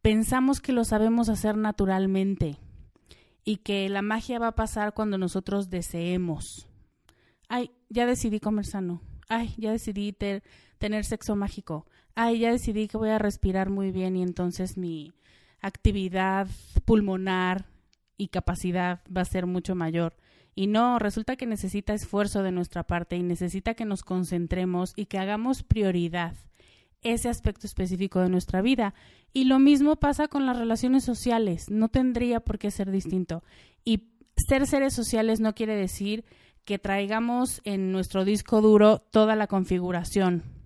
Pensamos 0.00 0.60
que 0.60 0.72
lo 0.72 0.84
sabemos 0.84 1.28
hacer 1.28 1.56
naturalmente 1.56 2.56
y 3.44 3.56
que 3.58 3.88
la 3.88 4.02
magia 4.02 4.38
va 4.38 4.48
a 4.48 4.54
pasar 4.54 4.94
cuando 4.94 5.18
nosotros 5.18 5.70
deseemos. 5.70 6.68
Ay, 7.48 7.72
ya 7.88 8.06
decidí 8.06 8.38
comer 8.38 8.64
sano. 8.64 9.02
Ay, 9.28 9.54
ya 9.58 9.72
decidí 9.72 10.12
tener 10.78 11.04
sexo 11.04 11.34
mágico 11.34 11.86
ay, 12.14 12.40
ya 12.40 12.50
decidí 12.50 12.88
que 12.88 12.96
voy 12.96 13.10
a 13.10 13.18
respirar 13.18 13.70
muy 13.70 13.90
bien 13.90 14.16
y 14.16 14.22
entonces 14.22 14.76
mi 14.76 15.12
actividad 15.60 16.48
pulmonar 16.84 17.66
y 18.16 18.28
capacidad 18.28 19.00
va 19.14 19.22
a 19.22 19.26
ser 19.26 19.46
mucho 19.46 19.74
mayor. 19.74 20.14
Y 20.54 20.66
no, 20.66 20.98
resulta 20.98 21.36
que 21.36 21.46
necesita 21.46 21.94
esfuerzo 21.94 22.42
de 22.42 22.52
nuestra 22.52 22.82
parte 22.82 23.16
y 23.16 23.22
necesita 23.22 23.74
que 23.74 23.86
nos 23.86 24.02
concentremos 24.02 24.92
y 24.96 25.06
que 25.06 25.18
hagamos 25.18 25.62
prioridad 25.62 26.34
ese 27.00 27.28
aspecto 27.28 27.66
específico 27.66 28.20
de 28.20 28.28
nuestra 28.28 28.60
vida. 28.60 28.94
Y 29.32 29.44
lo 29.44 29.58
mismo 29.58 29.96
pasa 29.96 30.28
con 30.28 30.44
las 30.44 30.58
relaciones 30.58 31.04
sociales, 31.04 31.70
no 31.70 31.88
tendría 31.88 32.40
por 32.40 32.58
qué 32.58 32.70
ser 32.70 32.90
distinto. 32.90 33.42
Y 33.84 34.10
ser 34.36 34.66
seres 34.66 34.92
sociales 34.94 35.40
no 35.40 35.54
quiere 35.54 35.74
decir 35.74 36.24
que 36.64 36.78
traigamos 36.78 37.60
en 37.64 37.90
nuestro 37.90 38.24
disco 38.24 38.60
duro 38.60 38.98
toda 38.98 39.34
la 39.36 39.46
configuración 39.46 40.61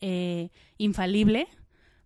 eh, 0.00 0.50
infalible 0.76 1.48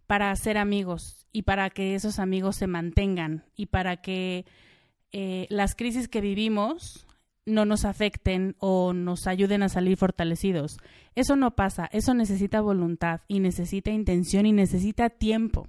para 0.07 0.35
ser 0.37 0.59
amigos 0.59 1.27
y 1.33 1.43
para 1.43 1.71
que 1.71 1.95
esos 1.95 2.19
amigos 2.19 2.57
se 2.57 2.67
mantengan 2.67 3.45
y 3.57 3.67
para 3.67 3.97
que 3.97 4.45
eh, 5.13 5.47
las 5.51 5.75
crisis 5.75 6.09
que 6.09 6.21
vivimos 6.21 7.07
no 7.45 7.65
nos 7.65 7.85
afecten 7.85 8.55
o 8.59 8.93
nos 8.93 9.27
ayuden 9.27 9.63
a 9.63 9.69
salir 9.69 9.97
fortalecidos. 9.97 10.79
Eso 11.15 11.37
no 11.37 11.57
pasa, 11.57 11.89
eso 11.93 12.15
necesita 12.15 12.61
voluntad 12.61 13.23
y 13.29 13.41
necesita 13.41 13.91
intención 13.91 14.47
y 14.47 14.53
necesita 14.53 15.11
tiempo. 15.11 15.67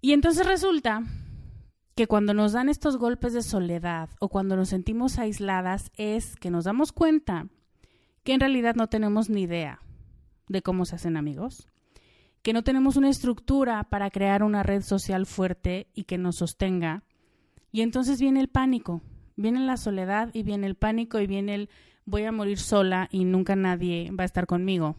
Y 0.00 0.12
entonces 0.12 0.46
resulta 0.46 1.02
que 1.94 2.06
cuando 2.06 2.34
nos 2.34 2.52
dan 2.52 2.68
estos 2.68 2.96
golpes 2.98 3.32
de 3.32 3.42
soledad 3.42 4.10
o 4.20 4.28
cuando 4.28 4.56
nos 4.56 4.68
sentimos 4.68 5.18
aisladas 5.18 5.90
es 5.96 6.36
que 6.36 6.50
nos 6.50 6.64
damos 6.64 6.92
cuenta 6.92 7.48
que 8.22 8.34
en 8.34 8.40
realidad 8.40 8.74
no 8.74 8.88
tenemos 8.88 9.30
ni 9.30 9.42
idea 9.42 9.80
de 10.48 10.62
cómo 10.62 10.84
se 10.84 10.96
hacen 10.96 11.16
amigos, 11.16 11.68
que 12.42 12.52
no 12.52 12.62
tenemos 12.62 12.96
una 12.96 13.10
estructura 13.10 13.84
para 13.84 14.10
crear 14.10 14.42
una 14.42 14.62
red 14.62 14.82
social 14.82 15.26
fuerte 15.26 15.88
y 15.94 16.04
que 16.04 16.18
nos 16.18 16.36
sostenga. 16.36 17.02
Y 17.72 17.80
entonces 17.80 18.20
viene 18.20 18.40
el 18.40 18.48
pánico, 18.48 19.02
viene 19.36 19.60
la 19.60 19.76
soledad 19.76 20.30
y 20.32 20.42
viene 20.42 20.66
el 20.66 20.76
pánico 20.76 21.20
y 21.20 21.26
viene 21.26 21.54
el 21.54 21.70
voy 22.04 22.22
a 22.22 22.32
morir 22.32 22.58
sola 22.58 23.08
y 23.10 23.24
nunca 23.24 23.56
nadie 23.56 24.10
va 24.12 24.22
a 24.22 24.26
estar 24.26 24.46
conmigo, 24.46 24.96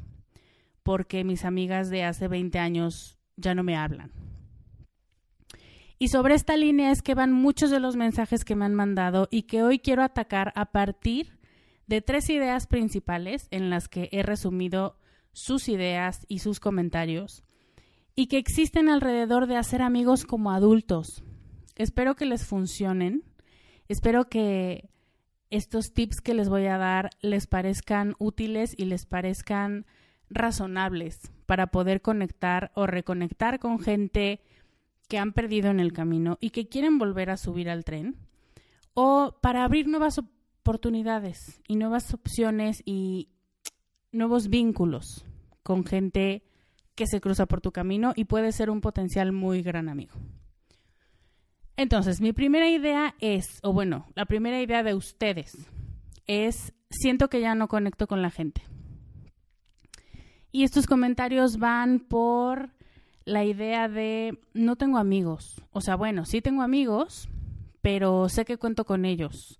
porque 0.83 1.23
mis 1.23 1.45
amigas 1.45 1.89
de 1.89 2.03
hace 2.03 2.27
20 2.27 2.59
años 2.59 3.17
ya 3.37 3.55
no 3.55 3.63
me 3.63 3.77
hablan. 3.77 4.11
Y 5.99 6.09
sobre 6.09 6.35
esta 6.35 6.57
línea 6.57 6.91
es 6.91 7.01
que 7.01 7.15
van 7.15 7.31
muchos 7.31 7.71
de 7.71 7.79
los 7.79 7.95
mensajes 7.95 8.45
que 8.45 8.55
me 8.55 8.65
han 8.65 8.75
mandado 8.75 9.27
y 9.31 9.43
que 9.43 9.63
hoy 9.63 9.79
quiero 9.79 10.03
atacar 10.03 10.51
a 10.55 10.71
partir 10.71 11.39
de 11.87 12.01
tres 12.01 12.29
ideas 12.29 12.67
principales 12.67 13.47
en 13.49 13.69
las 13.69 13.87
que 13.87 14.09
he 14.11 14.21
resumido 14.21 14.99
sus 15.33 15.69
ideas 15.69 16.25
y 16.27 16.39
sus 16.39 16.59
comentarios, 16.59 17.43
y 18.15 18.27
que 18.27 18.37
existen 18.37 18.89
alrededor 18.89 19.47
de 19.47 19.57
hacer 19.57 19.81
amigos 19.81 20.25
como 20.25 20.51
adultos. 20.51 21.23
Espero 21.75 22.15
que 22.15 22.25
les 22.25 22.45
funcionen, 22.45 23.23
espero 23.87 24.29
que 24.29 24.89
estos 25.49 25.93
tips 25.93 26.21
que 26.21 26.33
les 26.33 26.49
voy 26.49 26.65
a 26.65 26.77
dar 26.77 27.09
les 27.21 27.47
parezcan 27.47 28.15
útiles 28.19 28.73
y 28.77 28.85
les 28.85 29.05
parezcan 29.05 29.85
razonables 30.29 31.31
para 31.45 31.67
poder 31.67 32.01
conectar 32.01 32.71
o 32.75 32.85
reconectar 32.85 33.59
con 33.59 33.79
gente 33.79 34.41
que 35.07 35.17
han 35.17 35.31
perdido 35.31 35.69
en 35.69 35.79
el 35.79 35.93
camino 35.93 36.37
y 36.41 36.49
que 36.49 36.67
quieren 36.67 36.97
volver 36.97 37.29
a 37.29 37.37
subir 37.37 37.69
al 37.69 37.85
tren 37.85 38.17
o 38.93 39.37
para 39.41 39.63
abrir 39.63 39.87
nuevas 39.87 40.17
oportunidades 40.17 41.61
y 41.67 41.75
nuevas 41.75 42.13
opciones 42.13 42.81
y 42.83 43.29
nuevos 44.11 44.49
vínculos 44.49 45.25
con 45.63 45.85
gente 45.85 46.43
que 46.95 47.07
se 47.07 47.21
cruza 47.21 47.45
por 47.45 47.61
tu 47.61 47.71
camino 47.71 48.13
y 48.15 48.25
puede 48.25 48.51
ser 48.51 48.69
un 48.69 48.81
potencial 48.81 49.31
muy 49.31 49.61
gran 49.61 49.89
amigo. 49.89 50.15
Entonces, 51.75 52.21
mi 52.21 52.33
primera 52.33 52.69
idea 52.69 53.13
es, 53.19 53.59
o 53.61 53.71
bueno, 53.71 54.07
la 54.15 54.25
primera 54.25 54.59
idea 54.59 54.81
de 54.81 54.95
ustedes 54.95 55.55
es, 56.25 56.73
siento 56.89 57.29
que 57.29 57.39
ya 57.39 57.53
no 57.53 57.67
conecto 57.67 58.07
con 58.07 58.23
la 58.23 58.31
gente. 58.31 58.63
Y 60.51 60.63
estos 60.63 60.87
comentarios 60.87 61.57
van 61.57 61.99
por 61.99 62.71
la 63.25 63.43
idea 63.43 63.87
de, 63.89 64.39
no 64.53 64.75
tengo 64.75 64.97
amigos. 64.97 65.61
O 65.71 65.81
sea, 65.81 65.95
bueno, 65.95 66.25
sí 66.25 66.41
tengo 66.41 66.63
amigos, 66.63 67.29
pero 67.81 68.27
sé 68.27 68.43
que 68.43 68.57
cuento 68.57 68.85
con 68.85 69.05
ellos. 69.05 69.59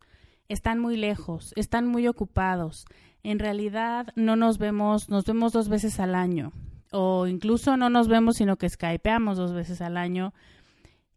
Están 0.50 0.80
muy 0.80 0.98
lejos, 0.98 1.54
están 1.56 1.86
muy 1.86 2.08
ocupados. 2.08 2.86
En 3.28 3.40
realidad 3.40 4.08
no 4.16 4.38
nos 4.38 4.58
vemos, 4.58 5.10
nos 5.10 5.26
vemos 5.26 5.52
dos 5.52 5.68
veces 5.68 6.00
al 6.00 6.16
año. 6.16 6.54
O 6.94 7.28
incluso 7.28 7.76
no 7.76 7.90
nos 7.90 8.08
vemos, 8.08 8.38
sino 8.38 8.56
que 8.56 8.70
skypeamos 8.70 9.36
dos 9.36 9.52
veces 9.52 9.82
al 9.82 9.98
año 9.98 10.34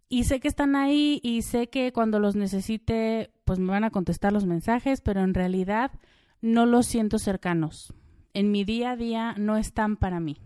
y 0.09 0.25
sé 0.25 0.41
que 0.41 0.49
están 0.49 0.75
ahí 0.75 1.21
y 1.23 1.43
sé 1.43 1.69
que 1.69 1.93
cuando 1.93 2.19
los 2.19 2.35
necesite, 2.35 3.31
pues 3.45 3.61
me 3.61 3.71
van 3.71 3.85
a 3.85 3.91
contestar 3.91 4.33
los 4.33 4.45
mensajes, 4.45 5.01
pero 5.01 5.21
en 5.21 5.35
realidad 5.35 5.93
no 6.41 6.67
los 6.67 6.87
siento 6.87 7.21
cercanos. 7.21 7.95
En 8.35 8.51
mi 8.51 8.65
día 8.65 8.91
a 8.91 8.97
día 8.97 9.37
no 9.39 9.57
están 9.57 9.97
para 9.97 10.19
mí. 10.19 10.39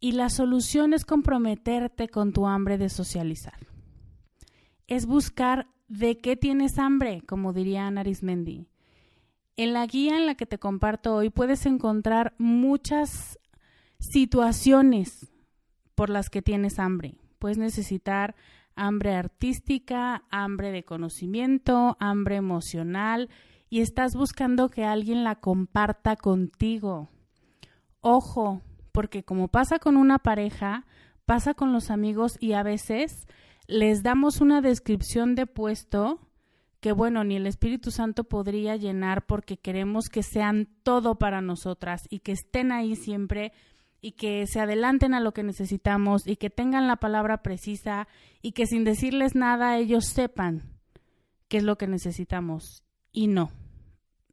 Y 0.00 0.12
la 0.12 0.30
solución 0.30 0.94
es 0.94 1.04
comprometerte 1.04 2.08
con 2.08 2.32
tu 2.32 2.48
hambre 2.48 2.76
de 2.76 2.88
socializar. 2.88 3.68
Es 4.88 5.06
buscar 5.06 5.68
de 5.86 6.18
qué 6.18 6.34
tienes 6.34 6.76
hambre, 6.76 7.22
como 7.24 7.52
diría 7.52 7.86
Ana 7.86 8.00
Arismendi. 8.00 8.66
En 9.58 9.72
la 9.72 9.86
guía 9.86 10.18
en 10.18 10.26
la 10.26 10.34
que 10.34 10.44
te 10.44 10.58
comparto 10.58 11.14
hoy 11.14 11.30
puedes 11.30 11.64
encontrar 11.64 12.34
muchas 12.36 13.38
situaciones 13.98 15.32
por 15.94 16.10
las 16.10 16.28
que 16.28 16.42
tienes 16.42 16.78
hambre. 16.78 17.14
Puedes 17.38 17.56
necesitar 17.56 18.34
hambre 18.74 19.14
artística, 19.14 20.24
hambre 20.30 20.72
de 20.72 20.84
conocimiento, 20.84 21.96
hambre 22.00 22.36
emocional 22.36 23.30
y 23.70 23.80
estás 23.80 24.14
buscando 24.14 24.68
que 24.68 24.84
alguien 24.84 25.24
la 25.24 25.36
comparta 25.36 26.16
contigo. 26.16 27.08
Ojo, 28.02 28.60
porque 28.92 29.24
como 29.24 29.48
pasa 29.48 29.78
con 29.78 29.96
una 29.96 30.18
pareja, 30.18 30.84
pasa 31.24 31.54
con 31.54 31.72
los 31.72 31.90
amigos 31.90 32.36
y 32.40 32.52
a 32.52 32.62
veces 32.62 33.26
les 33.66 34.02
damos 34.02 34.42
una 34.42 34.60
descripción 34.60 35.34
de 35.34 35.46
puesto 35.46 36.20
que 36.80 36.92
bueno, 36.92 37.24
ni 37.24 37.36
el 37.36 37.46
Espíritu 37.46 37.90
Santo 37.90 38.24
podría 38.24 38.76
llenar 38.76 39.26
porque 39.26 39.56
queremos 39.56 40.08
que 40.08 40.22
sean 40.22 40.68
todo 40.82 41.18
para 41.18 41.40
nosotras 41.40 42.06
y 42.10 42.20
que 42.20 42.32
estén 42.32 42.72
ahí 42.72 42.96
siempre 42.96 43.52
y 44.00 44.12
que 44.12 44.46
se 44.46 44.60
adelanten 44.60 45.14
a 45.14 45.20
lo 45.20 45.32
que 45.32 45.42
necesitamos 45.42 46.26
y 46.26 46.36
que 46.36 46.50
tengan 46.50 46.86
la 46.86 46.96
palabra 46.96 47.42
precisa 47.42 48.06
y 48.42 48.52
que 48.52 48.66
sin 48.66 48.84
decirles 48.84 49.34
nada 49.34 49.78
ellos 49.78 50.06
sepan 50.06 50.62
qué 51.48 51.58
es 51.58 51.64
lo 51.64 51.76
que 51.76 51.86
necesitamos. 51.86 52.84
Y 53.12 53.28
no. 53.28 53.50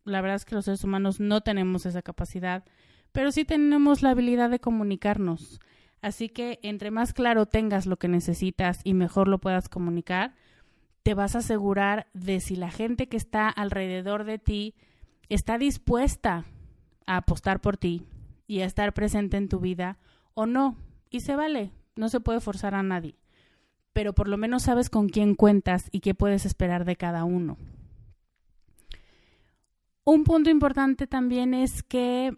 La 0.04 0.22
verdad 0.22 0.36
es 0.36 0.46
que 0.46 0.56
los 0.56 0.66
seres 0.66 0.84
humanos 0.84 1.20
no 1.20 1.42
tenemos 1.42 1.86
esa 1.86 2.02
capacidad, 2.02 2.66
pero 3.12 3.32
sí 3.32 3.46
tenemos 3.46 4.02
la 4.02 4.12
habilidad 4.12 4.50
de 4.50 4.60
comunicarnos. 4.60 5.60
Así 6.02 6.28
que 6.28 6.60
entre 6.64 6.92
más 6.92 7.14
claro 7.14 7.46
tengas 7.46 7.86
lo 7.86 7.98
que 7.98 8.10
necesitas 8.10 8.82
y 8.84 8.94
mejor 8.94 9.30
lo 9.30 9.40
puedas 9.40 9.70
comunicar, 9.70 10.36
te 11.04 11.14
vas 11.14 11.36
a 11.36 11.40
asegurar 11.40 12.08
de 12.14 12.40
si 12.40 12.56
la 12.56 12.72
gente 12.72 13.08
que 13.08 13.18
está 13.18 13.50
alrededor 13.50 14.24
de 14.24 14.40
ti 14.40 14.76
está 15.30 15.58
dispuesta 15.58 16.46
a 17.06 17.18
apostar 17.18 17.60
por 17.60 17.78
ti, 17.78 18.08
y 18.48 18.62
a 18.62 18.66
estar 18.66 18.94
presente 18.94 19.38
en 19.38 19.50
tu 19.50 19.60
vida 19.60 19.98
o 20.34 20.46
no. 20.46 20.78
Y 21.10 21.22
se 21.22 21.36
vale, 21.36 21.72
no 21.96 22.10
se 22.10 22.20
puede 22.20 22.40
forzar 22.40 22.76
a 22.76 22.84
nadie. 22.84 23.16
Pero 23.94 24.14
por 24.14 24.28
lo 24.28 24.38
menos 24.38 24.64
sabes 24.64 24.90
con 24.90 25.10
quién 25.10 25.36
cuentas 25.36 25.90
y 25.92 26.00
qué 26.00 26.14
puedes 26.14 26.46
esperar 26.46 26.86
de 26.86 26.96
cada 26.96 27.24
uno. 27.24 27.58
Un 30.04 30.24
punto 30.24 30.50
importante 30.50 31.08
también 31.08 31.54
es 31.54 31.84
que 31.84 32.36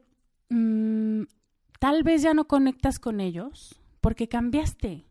mm, 0.49 1.23
tal 1.79 2.03
vez 2.03 2.21
ya 2.21 2.33
no 2.33 2.45
conectas 2.45 2.99
con 2.99 3.19
ellos 3.19 3.81
porque 4.01 4.27
cambiaste. 4.27 5.07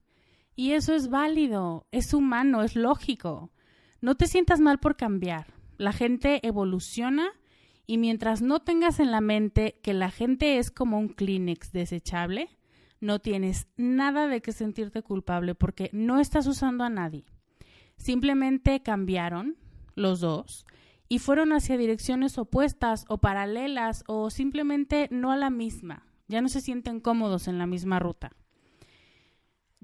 Y 0.56 0.72
eso 0.72 0.94
es 0.94 1.08
válido, 1.08 1.86
es 1.90 2.14
humano, 2.14 2.62
es 2.62 2.76
lógico. 2.76 3.50
No 4.04 4.16
te 4.16 4.26
sientas 4.26 4.60
mal 4.60 4.80
por 4.80 4.98
cambiar. 4.98 5.46
La 5.78 5.94
gente 5.94 6.46
evoluciona 6.46 7.30
y 7.86 7.96
mientras 7.96 8.42
no 8.42 8.60
tengas 8.60 9.00
en 9.00 9.10
la 9.10 9.22
mente 9.22 9.80
que 9.82 9.94
la 9.94 10.10
gente 10.10 10.58
es 10.58 10.70
como 10.70 10.98
un 10.98 11.08
Kleenex 11.08 11.72
desechable, 11.72 12.50
no 13.00 13.18
tienes 13.18 13.66
nada 13.78 14.28
de 14.28 14.42
qué 14.42 14.52
sentirte 14.52 15.00
culpable 15.00 15.54
porque 15.54 15.88
no 15.94 16.20
estás 16.20 16.46
usando 16.46 16.84
a 16.84 16.90
nadie. 16.90 17.24
Simplemente 17.96 18.82
cambiaron 18.82 19.56
los 19.94 20.20
dos 20.20 20.66
y 21.08 21.18
fueron 21.18 21.54
hacia 21.54 21.78
direcciones 21.78 22.36
opuestas 22.36 23.06
o 23.08 23.22
paralelas 23.22 24.04
o 24.06 24.28
simplemente 24.28 25.08
no 25.10 25.32
a 25.32 25.38
la 25.38 25.48
misma. 25.48 26.04
Ya 26.28 26.42
no 26.42 26.50
se 26.50 26.60
sienten 26.60 27.00
cómodos 27.00 27.48
en 27.48 27.56
la 27.56 27.66
misma 27.66 28.00
ruta. 28.00 28.32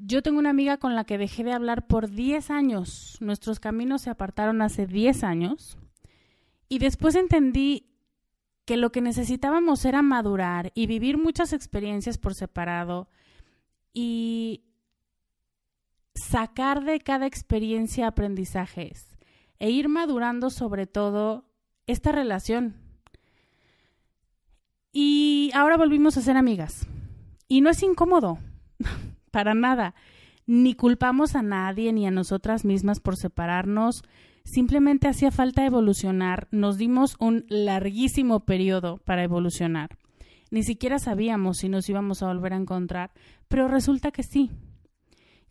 Yo 0.03 0.23
tengo 0.23 0.39
una 0.39 0.49
amiga 0.49 0.79
con 0.79 0.95
la 0.95 1.05
que 1.05 1.19
dejé 1.19 1.45
de 1.45 1.53
hablar 1.53 1.87
por 1.87 2.11
10 2.11 2.51
años. 2.51 3.19
Nuestros 3.21 3.61
caminos 3.61 4.01
se 4.03 4.11
apartaron 4.11 4.63
hace 4.63 4.87
10 4.87 5.25
años. 5.25 5.77
Y 6.71 6.79
después 6.79 7.15
entendí 7.17 7.87
que 8.65 8.79
lo 8.79 8.93
que 8.93 9.03
necesitábamos 9.03 9.85
era 9.85 10.01
madurar 10.01 10.73
y 10.75 10.87
vivir 10.87 11.19
muchas 11.19 11.53
experiencias 11.53 12.17
por 12.17 12.35
separado 12.35 13.09
y 13.93 14.63
sacar 16.15 16.83
de 16.85 17.01
cada 17.01 17.27
experiencia 17.27 18.07
aprendizajes 18.07 19.19
e 19.59 19.71
ir 19.71 19.91
madurando 19.91 20.49
sobre 20.49 20.87
todo 20.87 21.45
esta 21.87 22.11
relación. 22.11 22.75
Y 24.93 25.51
ahora 25.53 25.77
volvimos 25.77 26.17
a 26.17 26.23
ser 26.23 26.39
amigas. 26.39 26.87
Y 27.49 27.61
no 27.61 27.69
es 27.69 27.83
incómodo, 27.83 28.39
para 29.31 29.55
nada. 29.55 29.95
Ni 30.47 30.75
culpamos 30.75 31.37
a 31.37 31.43
nadie 31.43 31.93
ni 31.93 32.07
a 32.07 32.11
nosotras 32.11 32.65
mismas 32.65 33.01
por 33.01 33.17
separarnos 33.17 34.03
Simplemente 34.45 35.09
hacía 35.09 35.31
falta 35.31 35.65
evolucionar, 35.65 36.49
nos 36.51 36.79
dimos 36.79 37.17
un 37.19 37.45
larguísimo 37.49 38.41
periodo 38.41 38.99
para 39.05 39.23
evolucionar. 39.23 39.97
Ni 40.51 40.63
siquiera 40.63 40.99
sabíamos 40.99 41.59
si 41.59 41.69
nos 41.69 41.89
íbamos 41.89 42.23
a 42.23 42.27
volver 42.27 42.55
a 42.55 42.57
encontrar, 42.57 43.13
pero 43.49 43.69
resulta 43.69 44.11
que 44.11 44.23
sí, 44.23 44.51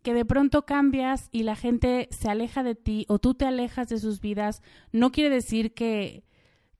que 0.01 0.13
de 0.13 0.25
pronto 0.25 0.65
cambias 0.65 1.29
y 1.31 1.43
la 1.43 1.55
gente 1.55 2.09
se 2.11 2.29
aleja 2.29 2.63
de 2.63 2.75
ti 2.75 3.05
o 3.07 3.19
tú 3.19 3.35
te 3.35 3.45
alejas 3.45 3.87
de 3.87 3.99
sus 3.99 4.19
vidas, 4.19 4.61
no 4.91 5.11
quiere 5.11 5.33
decir 5.33 5.73
que, 5.73 6.25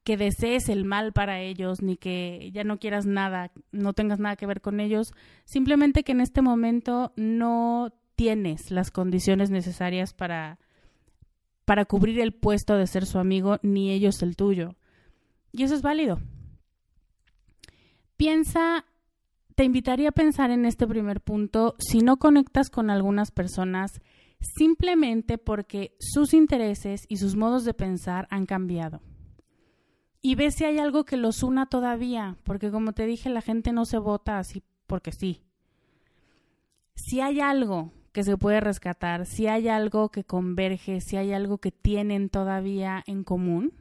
que 0.10 0.18
desees 0.18 0.70
el 0.70 0.86
mal 0.86 1.14
para 1.14 1.40
ellos, 1.40 1.84
ni 1.84 1.96
que 1.96 2.50
ya 2.52 2.64
no 2.64 2.80
quieras 2.80 3.06
nada, 3.06 3.52
no 3.72 3.94
tengas 3.94 4.20
nada 4.20 4.38
que 4.38 4.48
ver 4.48 4.60
con 4.60 4.80
ellos, 4.80 5.14
simplemente 5.46 6.04
que 6.04 6.14
en 6.14 6.20
este 6.20 6.42
momento 6.42 7.14
no 7.16 7.94
tienes 8.16 8.72
las 8.72 8.90
condiciones 8.90 9.52
necesarias 9.52 10.16
para 10.16 10.58
para 11.64 11.86
cubrir 11.86 12.20
el 12.22 12.34
puesto 12.34 12.76
de 12.76 12.88
ser 12.88 13.06
su 13.06 13.20
amigo, 13.20 13.60
ni 13.62 13.92
ellos 13.92 14.24
el 14.24 14.36
tuyo. 14.36 14.74
Y 15.52 15.62
eso 15.62 15.76
es 15.76 15.84
válido. 15.84 16.20
Piensa, 18.18 18.86
te 19.54 19.64
invitaría 19.64 20.10
a 20.10 20.12
pensar 20.12 20.50
en 20.50 20.66
este 20.66 20.88
primer 20.88 21.22
punto 21.22 21.76
si 21.78 22.00
no 22.00 22.18
conectas 22.18 22.72
con 22.72 22.90
algunas 22.90 23.30
personas 23.30 24.02
simplemente 24.40 25.38
porque 25.38 25.96
sus 26.00 26.34
intereses 26.34 27.06
y 27.08 27.18
sus 27.18 27.36
modos 27.36 27.64
de 27.64 27.76
pensar 27.76 28.28
han 28.32 28.48
cambiado. 28.48 29.04
Y 30.22 30.36
ve 30.36 30.52
si 30.52 30.66
hay 30.66 30.80
algo 30.80 31.06
que 31.06 31.18
los 31.18 31.44
una 31.44 31.66
todavía, 31.66 32.36
porque 32.44 32.72
como 32.72 32.94
te 32.94 33.06
dije, 33.06 33.30
la 33.30 33.42
gente 33.42 33.72
no 33.72 33.86
se 33.86 33.98
vota 33.98 34.38
así 34.38 34.64
porque 34.86 35.12
sí. 35.12 35.42
Si 36.96 37.22
hay 37.22 37.40
algo 37.40 37.94
que 38.12 38.24
se 38.24 38.36
puede 38.36 38.60
rescatar, 38.60 39.26
si 39.26 39.48
hay 39.48 39.70
algo 39.70 40.10
que 40.10 40.26
converge, 40.26 41.00
si 41.00 41.16
hay 41.16 41.32
algo 41.32 41.60
que 41.60 41.72
tienen 41.72 42.30
todavía 42.30 43.04
en 43.08 43.24
común, 43.24 43.72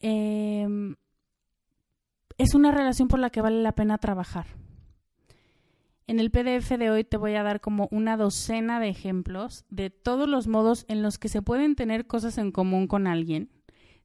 em, 0.00 0.96
es 2.38 2.54
una 2.54 2.70
relación 2.70 3.08
por 3.08 3.18
la 3.18 3.30
que 3.30 3.42
vale 3.42 3.62
la 3.62 3.72
pena 3.72 3.98
trabajar. 3.98 4.46
En 6.06 6.20
el 6.20 6.30
PDF 6.30 6.78
de 6.78 6.90
hoy 6.90 7.02
te 7.02 7.16
voy 7.16 7.34
a 7.34 7.42
dar 7.42 7.60
como 7.60 7.88
una 7.90 8.16
docena 8.16 8.78
de 8.78 8.88
ejemplos 8.88 9.64
de 9.68 9.90
todos 9.90 10.28
los 10.28 10.46
modos 10.46 10.84
en 10.88 11.02
los 11.02 11.18
que 11.18 11.28
se 11.28 11.42
pueden 11.42 11.74
tener 11.74 12.06
cosas 12.06 12.38
en 12.38 12.52
común 12.52 12.86
con 12.86 13.08
alguien, 13.08 13.50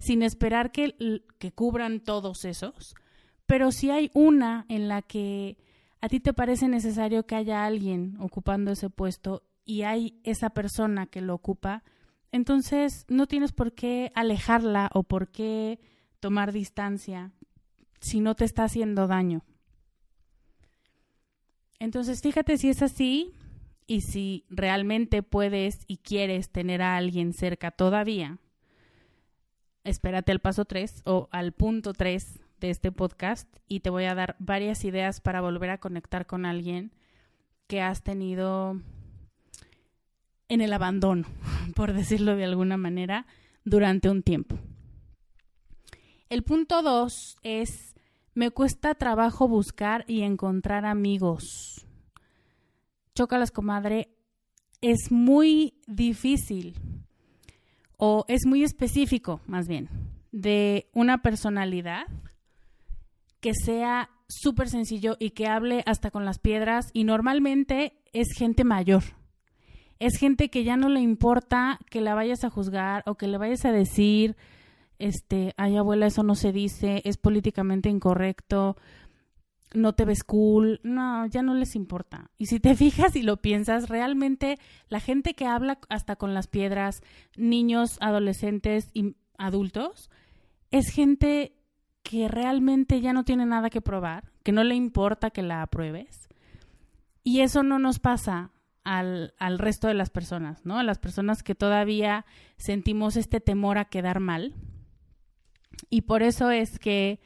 sin 0.01 0.23
esperar 0.23 0.71
que, 0.71 0.95
que 1.37 1.51
cubran 1.51 1.99
todos 1.99 2.43
esos, 2.43 2.95
pero 3.45 3.71
si 3.71 3.91
hay 3.91 4.09
una 4.15 4.65
en 4.67 4.87
la 4.87 5.03
que 5.03 5.57
a 6.01 6.09
ti 6.09 6.19
te 6.19 6.33
parece 6.33 6.67
necesario 6.67 7.27
que 7.27 7.35
haya 7.35 7.65
alguien 7.65 8.17
ocupando 8.19 8.71
ese 8.71 8.89
puesto 8.89 9.43
y 9.63 9.83
hay 9.83 10.19
esa 10.23 10.49
persona 10.49 11.05
que 11.05 11.21
lo 11.21 11.35
ocupa, 11.35 11.83
entonces 12.31 13.05
no 13.09 13.27
tienes 13.27 13.51
por 13.51 13.73
qué 13.73 14.11
alejarla 14.15 14.89
o 14.95 15.03
por 15.03 15.31
qué 15.31 15.79
tomar 16.19 16.51
distancia 16.51 17.31
si 17.99 18.21
no 18.21 18.33
te 18.33 18.45
está 18.45 18.63
haciendo 18.63 19.05
daño. 19.05 19.43
Entonces 21.77 22.23
fíjate 22.23 22.57
si 22.57 22.69
es 22.69 22.81
así 22.81 23.33
y 23.85 24.01
si 24.01 24.45
realmente 24.49 25.21
puedes 25.21 25.81
y 25.85 25.97
quieres 25.97 26.49
tener 26.49 26.81
a 26.81 26.97
alguien 26.97 27.33
cerca 27.33 27.69
todavía, 27.69 28.39
espérate 29.83 30.31
al 30.31 30.39
paso 30.39 30.65
3 30.65 31.03
o 31.05 31.27
al 31.31 31.51
punto 31.51 31.93
3 31.93 32.39
de 32.59 32.69
este 32.69 32.91
podcast 32.91 33.47
y 33.67 33.79
te 33.79 33.89
voy 33.89 34.05
a 34.05 34.15
dar 34.15 34.35
varias 34.39 34.83
ideas 34.85 35.21
para 35.21 35.41
volver 35.41 35.71
a 35.71 35.79
conectar 35.79 36.25
con 36.27 36.45
alguien 36.45 36.93
que 37.67 37.81
has 37.81 38.03
tenido 38.03 38.79
en 40.47 40.61
el 40.61 40.73
abandono, 40.73 41.25
por 41.75 41.93
decirlo 41.93 42.35
de 42.35 42.43
alguna 42.43 42.77
manera, 42.77 43.25
durante 43.63 44.09
un 44.09 44.21
tiempo. 44.21 44.57
El 46.29 46.43
punto 46.43 46.81
2 46.81 47.37
es, 47.43 47.95
me 48.33 48.51
cuesta 48.51 48.95
trabajo 48.95 49.47
buscar 49.47 50.05
y 50.07 50.21
encontrar 50.21 50.85
amigos. 50.85 51.85
Chócalas, 53.15 53.51
comadre, 53.51 54.09
es 54.81 55.11
muy 55.11 55.75
difícil 55.87 57.00
o 58.03 58.25
es 58.27 58.47
muy 58.47 58.63
específico, 58.63 59.41
más 59.45 59.67
bien, 59.67 59.87
de 60.31 60.89
una 60.91 61.21
personalidad 61.21 62.07
que 63.41 63.51
sea 63.53 64.09
súper 64.27 64.69
sencillo 64.69 65.17
y 65.19 65.29
que 65.29 65.45
hable 65.45 65.83
hasta 65.85 66.09
con 66.09 66.25
las 66.25 66.39
piedras 66.39 66.89
y 66.93 67.03
normalmente 67.03 67.93
es 68.11 68.29
gente 68.35 68.63
mayor. 68.63 69.03
Es 69.99 70.17
gente 70.17 70.49
que 70.49 70.63
ya 70.63 70.77
no 70.77 70.89
le 70.89 70.99
importa 70.99 71.77
que 71.91 72.01
la 72.01 72.15
vayas 72.15 72.43
a 72.43 72.49
juzgar 72.49 73.03
o 73.05 73.13
que 73.13 73.27
le 73.27 73.37
vayas 73.37 73.65
a 73.65 73.71
decir, 73.71 74.35
este, 74.97 75.53
ay 75.57 75.77
abuela, 75.77 76.07
eso 76.07 76.23
no 76.23 76.33
se 76.33 76.51
dice, 76.51 77.03
es 77.05 77.17
políticamente 77.17 77.89
incorrecto, 77.89 78.77
no 79.73 79.93
te 79.93 80.05
ves 80.05 80.23
cool, 80.23 80.79
no, 80.83 81.25
ya 81.27 81.41
no 81.41 81.53
les 81.53 81.75
importa. 81.75 82.31
Y 82.37 82.47
si 82.47 82.59
te 82.59 82.75
fijas 82.75 83.15
y 83.15 83.21
lo 83.21 83.37
piensas, 83.37 83.89
realmente 83.89 84.59
la 84.89 84.99
gente 84.99 85.33
que 85.33 85.45
habla 85.45 85.79
hasta 85.89 86.15
con 86.15 86.33
las 86.33 86.47
piedras, 86.47 87.01
niños, 87.35 87.97
adolescentes 88.01 88.89
y 88.93 89.15
adultos, 89.37 90.09
es 90.71 90.89
gente 90.89 91.53
que 92.03 92.27
realmente 92.27 93.01
ya 93.01 93.13
no 93.13 93.23
tiene 93.23 93.45
nada 93.45 93.69
que 93.69 93.81
probar, 93.81 94.31
que 94.43 94.51
no 94.51 94.63
le 94.63 94.75
importa 94.75 95.29
que 95.29 95.41
la 95.41 95.61
apruebes. 95.61 96.29
Y 97.23 97.41
eso 97.41 97.63
no 97.63 97.77
nos 97.77 97.99
pasa 97.99 98.51
al, 98.83 99.35
al 99.37 99.59
resto 99.59 99.87
de 99.87 99.93
las 99.93 100.09
personas, 100.09 100.65
¿no? 100.65 100.79
A 100.79 100.83
las 100.83 100.97
personas 100.97 101.43
que 101.43 101.53
todavía 101.53 102.25
sentimos 102.57 103.15
este 103.15 103.39
temor 103.39 103.77
a 103.77 103.85
quedar 103.85 104.19
mal. 104.19 104.55
Y 105.89 106.01
por 106.01 106.23
eso 106.23 106.49
es 106.49 106.79
que 106.79 107.19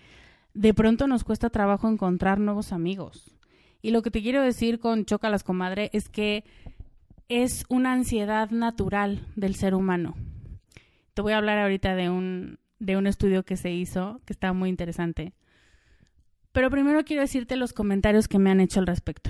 de 0.55 0.73
pronto 0.73 1.05
nos 1.05 1.23
cuesta 1.23 1.49
trabajo 1.49 1.87
encontrar 1.87 2.39
nuevos 2.39 2.71
amigos. 2.71 3.35
Y 3.81 3.91
lo 3.91 4.01
que 4.01 4.09
te 4.09 4.21
quiero 4.23 4.41
decir 4.41 4.79
con 4.79 5.05
Chocalas 5.05 5.43
Comadre 5.43 5.91
es 5.93 6.09
que 6.09 6.43
es 7.29 7.65
una 7.69 7.93
ansiedad 7.93 8.49
natural 8.49 9.27
del 9.35 9.55
ser 9.55 9.75
humano. 9.75 10.15
Te 11.13 11.21
voy 11.21 11.33
a 11.33 11.37
hablar 11.37 11.59
ahorita 11.59 11.95
de 11.95 12.09
un, 12.09 12.57
de 12.79 12.97
un 12.97 13.05
estudio 13.05 13.43
que 13.43 13.57
se 13.57 13.71
hizo, 13.71 14.21
que 14.25 14.33
está 14.33 14.53
muy 14.53 14.69
interesante. 14.69 15.33
Pero 16.51 16.71
primero 16.71 17.03
quiero 17.03 17.21
decirte 17.21 17.57
los 17.57 17.73
comentarios 17.73 18.27
que 18.27 18.39
me 18.39 18.49
han 18.49 18.61
hecho 18.61 18.79
al 18.79 18.87
respecto. 18.87 19.29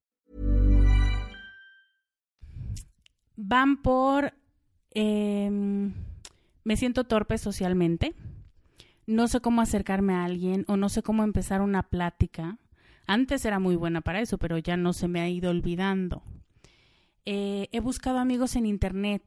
Van 3.43 3.81
por 3.81 4.33
eh, 4.93 5.49
me 6.63 6.77
siento 6.77 7.03
torpe 7.05 7.37
socialmente. 7.37 8.13
No 9.07 9.27
sé 9.27 9.41
cómo 9.41 9.61
acercarme 9.61 10.13
a 10.13 10.25
alguien 10.25 10.63
o 10.67 10.77
no 10.77 10.89
sé 10.89 11.01
cómo 11.01 11.23
empezar 11.23 11.61
una 11.61 11.83
plática. 11.83 12.59
Antes 13.07 13.43
era 13.45 13.59
muy 13.59 13.75
buena 13.75 14.01
para 14.01 14.21
eso, 14.21 14.37
pero 14.37 14.57
ya 14.57 14.77
no 14.77 14.93
se 14.93 15.07
me 15.07 15.21
ha 15.21 15.29
ido 15.29 15.49
olvidando. 15.49 16.23
Eh, 17.25 17.67
he 17.71 17.79
buscado 17.79 18.19
amigos 18.19 18.55
en 18.55 18.65
internet 18.65 19.23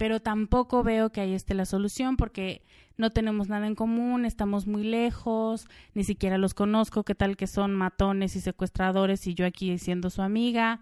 pero 0.00 0.18
tampoco 0.18 0.82
veo 0.82 1.12
que 1.12 1.20
ahí 1.20 1.34
esté 1.34 1.52
la 1.52 1.66
solución 1.66 2.16
porque 2.16 2.62
no 2.96 3.10
tenemos 3.10 3.50
nada 3.50 3.66
en 3.66 3.74
común, 3.74 4.24
estamos 4.24 4.66
muy 4.66 4.82
lejos, 4.82 5.68
ni 5.92 6.04
siquiera 6.04 6.38
los 6.38 6.54
conozco, 6.54 7.04
qué 7.04 7.14
tal 7.14 7.36
que 7.36 7.46
son 7.46 7.74
matones 7.74 8.34
y 8.34 8.40
secuestradores 8.40 9.26
y 9.26 9.34
yo 9.34 9.44
aquí 9.44 9.76
siendo 9.76 10.08
su 10.08 10.22
amiga. 10.22 10.80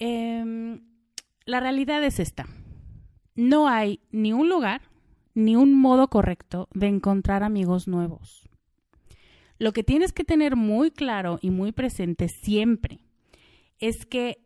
Em, 0.00 0.80
la 1.50 1.60
realidad 1.60 2.02
es 2.04 2.20
esta. 2.20 2.46
No 3.34 3.68
hay 3.68 4.00
ni 4.10 4.32
un 4.32 4.48
lugar 4.48 4.82
ni 5.34 5.56
un 5.56 5.74
modo 5.74 6.08
correcto 6.08 6.68
de 6.72 6.86
encontrar 6.86 7.42
amigos 7.42 7.86
nuevos. 7.88 8.48
Lo 9.58 9.72
que 9.72 9.84
tienes 9.84 10.12
que 10.12 10.24
tener 10.24 10.56
muy 10.56 10.90
claro 10.90 11.38
y 11.42 11.50
muy 11.50 11.72
presente 11.72 12.28
siempre 12.28 13.00
es 13.78 14.06
que 14.06 14.38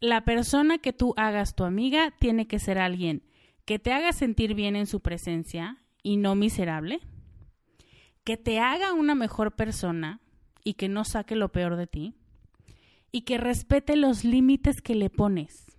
la 0.00 0.24
persona 0.24 0.78
que 0.78 0.92
tú 0.92 1.14
hagas 1.16 1.54
tu 1.54 1.64
amiga 1.64 2.12
tiene 2.18 2.46
que 2.46 2.58
ser 2.58 2.78
alguien 2.78 3.24
que 3.64 3.78
te 3.78 3.92
haga 3.92 4.12
sentir 4.12 4.54
bien 4.54 4.76
en 4.76 4.86
su 4.86 5.00
presencia 5.00 5.78
y 6.02 6.16
no 6.16 6.34
miserable, 6.34 7.00
que 8.24 8.36
te 8.36 8.58
haga 8.58 8.92
una 8.92 9.14
mejor 9.14 9.54
persona 9.54 10.20
y 10.64 10.74
que 10.74 10.88
no 10.88 11.04
saque 11.04 11.36
lo 11.36 11.50
peor 11.52 11.76
de 11.76 11.86
ti, 11.86 12.14
y 13.12 13.22
que 13.22 13.38
respete 13.38 13.96
los 13.96 14.24
límites 14.24 14.80
que 14.80 14.94
le 14.94 15.10
pones. 15.10 15.71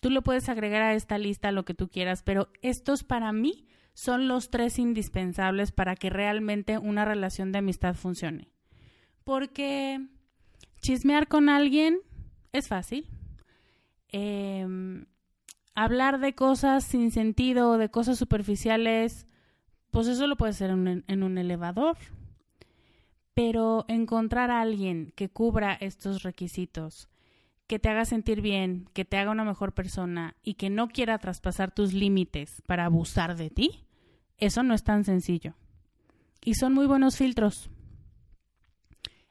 Tú 0.00 0.10
lo 0.10 0.22
puedes 0.22 0.48
agregar 0.48 0.82
a 0.82 0.94
esta 0.94 1.18
lista 1.18 1.52
lo 1.52 1.64
que 1.64 1.74
tú 1.74 1.88
quieras, 1.88 2.22
pero 2.22 2.48
estos 2.62 3.02
para 3.04 3.32
mí 3.32 3.66
son 3.94 4.28
los 4.28 4.50
tres 4.50 4.78
indispensables 4.78 5.72
para 5.72 5.96
que 5.96 6.08
realmente 6.08 6.78
una 6.78 7.04
relación 7.04 7.50
de 7.50 7.58
amistad 7.58 7.94
funcione. 7.94 8.52
Porque 9.24 10.06
chismear 10.80 11.26
con 11.26 11.48
alguien 11.48 11.98
es 12.52 12.68
fácil. 12.68 13.08
Em, 14.10 15.06
hablar 15.74 16.20
de 16.20 16.34
cosas 16.34 16.84
sin 16.84 17.10
sentido, 17.10 17.76
de 17.76 17.90
cosas 17.90 18.18
superficiales, 18.18 19.26
pues 19.90 20.06
eso 20.06 20.28
lo 20.28 20.36
puede 20.36 20.50
hacer 20.50 20.70
en 20.70 21.22
un 21.22 21.38
elevador. 21.38 21.96
Pero 23.34 23.84
encontrar 23.88 24.52
a 24.52 24.60
alguien 24.60 25.12
que 25.16 25.28
cubra 25.28 25.74
estos 25.74 26.22
requisitos, 26.22 27.08
que 27.68 27.78
te 27.78 27.90
haga 27.90 28.06
sentir 28.06 28.40
bien, 28.40 28.88
que 28.94 29.04
te 29.04 29.18
haga 29.18 29.30
una 29.30 29.44
mejor 29.44 29.74
persona 29.74 30.34
y 30.42 30.54
que 30.54 30.70
no 30.70 30.88
quiera 30.88 31.18
traspasar 31.18 31.70
tus 31.70 31.92
límites 31.92 32.62
para 32.66 32.86
abusar 32.86 33.36
de 33.36 33.50
ti, 33.50 33.84
eso 34.38 34.62
no 34.62 34.74
es 34.74 34.82
tan 34.82 35.04
sencillo. 35.04 35.54
Y 36.42 36.54
son 36.54 36.72
muy 36.72 36.86
buenos 36.86 37.16
filtros. 37.16 37.70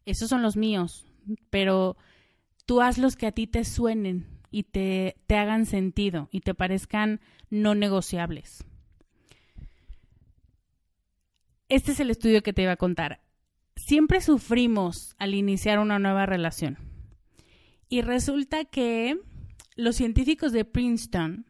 Esos 0.05 0.29
son 0.29 0.43
los 0.43 0.55
míos, 0.55 1.07
pero 1.49 1.97
tú 2.65 2.81
haz 2.81 2.99
los 2.99 3.15
que 3.15 3.25
a 3.25 3.31
ti 3.31 3.47
te 3.47 3.65
suenen 3.65 4.27
y 4.51 4.63
te, 4.63 5.17
te 5.25 5.35
hagan 5.35 5.65
sentido 5.65 6.29
y 6.31 6.41
te 6.41 6.53
parezcan 6.53 7.19
no 7.49 7.73
negociables. 7.73 8.63
Este 11.69 11.91
es 11.91 11.99
el 11.99 12.11
estudio 12.11 12.43
que 12.43 12.53
te 12.53 12.61
iba 12.61 12.73
a 12.73 12.77
contar. 12.77 13.19
Siempre 13.75 14.21
sufrimos 14.21 15.15
al 15.17 15.33
iniciar 15.33 15.79
una 15.79 15.97
nueva 15.97 16.27
relación. 16.27 16.86
Y 17.89 18.01
resulta 18.01 18.65
que 18.65 19.19
los 19.75 19.95
científicos 19.95 20.51
de 20.51 20.65
Princeton 20.65 21.45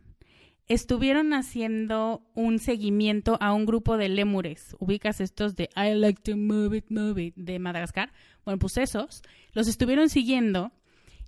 estuvieron 0.67 1.33
haciendo 1.33 2.21
un 2.35 2.59
seguimiento 2.59 3.37
a 3.39 3.53
un 3.53 3.65
grupo 3.65 3.97
de 3.97 4.09
lémures. 4.09 4.75
Ubicas 4.79 5.21
estos 5.21 5.55
de 5.55 5.69
I 5.75 5.93
like 5.95 6.21
to 6.23 6.37
move 6.37 6.77
it, 6.77 6.85
move 6.89 7.23
it 7.23 7.35
de 7.35 7.57
Madagascar. 7.57 8.11
Bueno, 8.43 8.59
pues 8.59 8.77
esos 8.77 9.21
los 9.53 9.67
estuvieron 9.67 10.09
siguiendo 10.09 10.71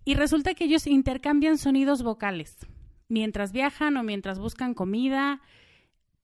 y 0.06 0.16
resulta 0.16 0.54
que 0.54 0.66
ellos 0.66 0.88
intercambian 0.88 1.58
sonidos 1.58 2.04
vocales 2.04 2.58
mientras 3.08 3.52
viajan 3.52 3.98
o 3.98 4.04
mientras 4.04 4.40
buscan 4.40 4.74
comida, 4.74 5.42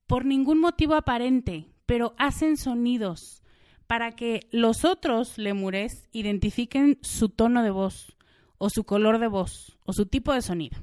por 0.07 0.23
ningún 0.23 0.59
motivo 0.59 0.93
aparente, 0.93 1.67
pero 1.85 2.13
hacen 2.17 2.57
sonidos 2.57 3.41
para 3.87 4.11
que 4.11 4.47
los 4.51 4.85
otros 4.85 5.37
lemures 5.37 6.07
identifiquen 6.11 6.99
su 7.01 7.29
tono 7.29 7.63
de 7.63 7.71
voz 7.71 8.14
o 8.57 8.69
su 8.69 8.83
color 8.83 9.19
de 9.19 9.27
voz 9.27 9.77
o 9.85 9.93
su 9.93 10.05
tipo 10.05 10.33
de 10.33 10.41
sonido. 10.41 10.77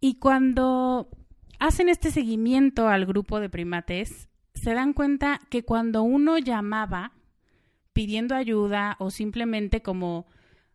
Y 0.00 0.18
cuando 0.18 1.08
hacen 1.58 1.88
este 1.88 2.10
seguimiento 2.10 2.88
al 2.88 3.06
grupo 3.06 3.40
de 3.40 3.48
primates, 3.48 4.28
se 4.54 4.74
dan 4.74 4.92
cuenta 4.92 5.40
que 5.50 5.64
cuando 5.64 6.02
uno 6.02 6.38
llamaba, 6.38 7.12
pidiendo 7.92 8.34
ayuda 8.34 8.96
o 8.98 9.10
simplemente 9.10 9.82
como 9.82 10.26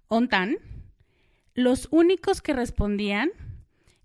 ontan, 0.08 0.58
los 1.54 1.88
únicos 1.92 2.42
que 2.42 2.54
respondían 2.54 3.30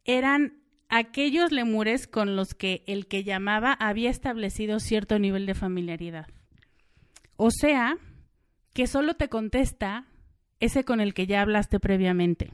eran 0.05 0.61
aquellos 0.89 1.51
lemures 1.53 2.07
con 2.07 2.37
los 2.37 2.55
que 2.55 2.85
el 2.87 3.07
que 3.07 3.25
llamaba 3.25 3.73
había 3.73 4.11
establecido 4.11 4.81
cierto 4.81 5.19
nivel 5.19 5.47
de 5.47 5.55
familiaridad. 5.55 6.29
O 7.37 7.51
sea, 7.51 7.99
que 8.73 8.87
solo 8.87 9.15
te 9.15 9.29
contesta 9.29 10.07
ese 10.61 10.85
con 10.85 11.01
el 11.01 11.15
que 11.15 11.27
ya 11.27 11.43
hablaste 11.43 11.81
previamente. 11.81 12.51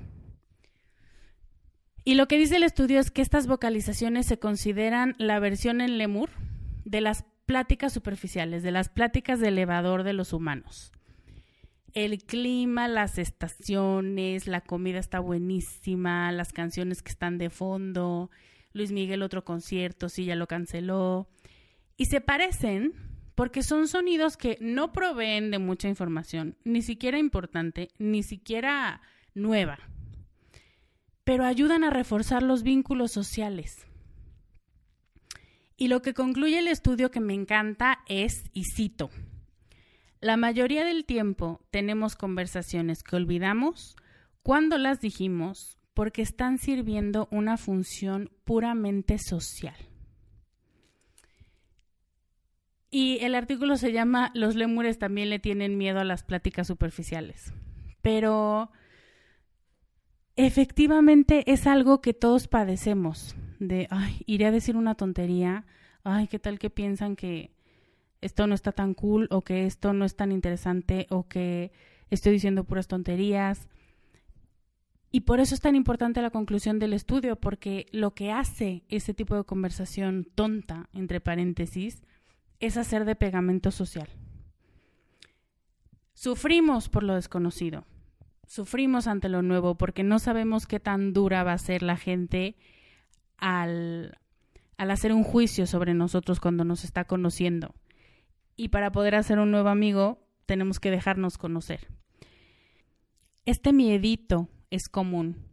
Y 2.04 2.14
lo 2.14 2.26
que 2.26 2.38
dice 2.38 2.56
el 2.56 2.64
estudio 2.64 2.98
es 2.98 3.10
que 3.10 3.22
estas 3.22 3.46
vocalizaciones 3.46 4.26
se 4.26 4.38
consideran 4.38 5.14
la 5.18 5.38
versión 5.38 5.80
en 5.80 5.98
lemur 5.98 6.30
de 6.84 7.00
las 7.00 7.24
pláticas 7.46 7.92
superficiales, 7.92 8.62
de 8.62 8.72
las 8.72 8.88
pláticas 8.88 9.38
de 9.38 9.48
elevador 9.48 10.02
de 10.02 10.12
los 10.12 10.32
humanos. 10.32 10.90
El 11.94 12.24
clima, 12.24 12.88
las 12.88 13.18
estaciones, 13.18 14.46
la 14.46 14.62
comida 14.62 14.98
está 14.98 15.20
buenísima, 15.20 16.32
las 16.32 16.52
canciones 16.52 17.02
que 17.02 17.10
están 17.10 17.38
de 17.38 17.50
fondo, 17.50 18.30
Luis 18.72 18.90
Miguel 18.90 19.22
otro 19.22 19.44
concierto, 19.44 20.08
sí, 20.08 20.24
ya 20.24 20.34
lo 20.34 20.48
canceló. 20.48 21.28
Y 21.96 22.06
se 22.06 22.20
parecen 22.20 22.94
porque 23.34 23.62
son 23.62 23.88
sonidos 23.88 24.36
que 24.36 24.58
no 24.60 24.92
proveen 24.92 25.50
de 25.50 25.58
mucha 25.58 25.88
información, 25.88 26.56
ni 26.64 26.82
siquiera 26.82 27.18
importante, 27.18 27.88
ni 27.98 28.22
siquiera 28.22 29.00
nueva, 29.34 29.78
pero 31.24 31.44
ayudan 31.44 31.84
a 31.84 31.90
reforzar 31.90 32.42
los 32.42 32.62
vínculos 32.62 33.12
sociales. 33.12 33.86
Y 35.76 35.88
lo 35.88 36.02
que 36.02 36.14
concluye 36.14 36.58
el 36.58 36.68
estudio 36.68 37.10
que 37.10 37.20
me 37.20 37.34
encanta 37.34 38.00
es, 38.06 38.44
y 38.52 38.64
cito, 38.64 39.10
la 40.20 40.36
mayoría 40.36 40.84
del 40.84 41.04
tiempo 41.04 41.60
tenemos 41.70 42.14
conversaciones 42.14 43.02
que 43.02 43.16
olvidamos 43.16 43.96
cuando 44.42 44.78
las 44.78 45.00
dijimos 45.00 45.78
porque 45.94 46.22
están 46.22 46.58
sirviendo 46.58 47.26
una 47.30 47.56
función 47.56 48.30
puramente 48.44 49.18
social. 49.18 49.74
Y 52.94 53.16
el 53.22 53.35
artículo 53.35 53.78
se 53.78 53.90
llama 53.90 54.31
Los 54.35 54.55
lémures 54.55 54.98
también 54.98 55.31
le 55.31 55.38
tienen 55.38 55.78
miedo 55.78 55.98
a 55.98 56.05
las 56.05 56.22
pláticas 56.22 56.66
superficiales. 56.66 57.55
Pero 58.02 58.70
efectivamente 60.37 61.50
es 61.50 61.66
algo 61.66 62.02
que 62.02 62.12
todos 62.12 62.48
padecemos. 62.48 63.35
De, 63.59 63.88
ay, 63.90 64.22
iré 64.26 64.44
a 64.44 64.50
decir 64.50 64.76
una 64.76 64.94
tontería. 64.94 65.64
Ay, 66.05 66.28
¿qué 66.28 66.38
tal 66.38 66.59
que 66.59 66.68
piensan 66.68 67.16
que 67.16 67.55
esto 68.20 68.46
no 68.46 68.55
está 68.55 68.72
tan 68.72 68.92
cool 68.92 69.26
o 69.31 69.40
que 69.40 69.64
esto 69.64 69.94
no 69.94 70.05
es 70.05 70.14
tan 70.14 70.31
interesante 70.31 71.07
o 71.09 71.26
que 71.26 71.72
estoy 72.11 72.33
diciendo 72.33 72.64
puras 72.64 72.88
tonterías? 72.88 73.70
Y 75.11 75.20
por 75.20 75.40
eso 75.40 75.55
es 75.55 75.62
tan 75.62 75.76
importante 75.76 76.20
la 76.20 76.28
conclusión 76.28 76.78
del 76.78 76.92
estudio, 76.92 77.37
porque 77.37 77.87
lo 77.90 78.14
que 78.14 78.33
hace 78.33 78.85
ese 78.90 79.14
tipo 79.14 79.35
de 79.35 79.44
conversación 79.44 80.28
tonta, 80.35 80.90
entre 80.92 81.20
paréntesis, 81.20 82.02
es 82.62 82.77
hacer 82.77 83.05
de 83.05 83.16
pegamento 83.16 83.72
social. 83.72 84.09
Sufrimos 86.14 86.88
por 86.88 87.03
lo 87.03 87.16
desconocido, 87.16 87.85
sufrimos 88.46 89.09
ante 89.09 89.29
lo 89.29 89.42
nuevo 89.42 89.77
porque 89.77 90.05
no 90.05 90.20
sabemos 90.20 90.66
qué 90.66 90.79
tan 90.79 91.12
dura 91.12 91.42
va 91.42 91.55
a 91.55 91.59
ser 91.59 91.83
la 91.83 91.96
gente 91.96 92.57
al, 93.37 94.16
al 94.77 94.90
hacer 94.92 95.12
un 95.12 95.25
juicio 95.25 95.66
sobre 95.66 95.92
nosotros 95.92 96.38
cuando 96.38 96.64
nos 96.64 96.85
está 96.85 97.05
conociendo. 97.05 97.75
Y 98.55 98.68
para 98.68 98.92
poder 98.92 99.16
hacer 99.16 99.40
un 99.40 99.51
nuevo 99.51 99.68
amigo 99.68 100.25
tenemos 100.46 100.79
que 100.79 100.92
dejarnos 100.92 101.38
conocer. 101.38 101.88
Este 103.44 103.72
miedito 103.72 104.48
es 104.70 104.88
común, 104.88 105.48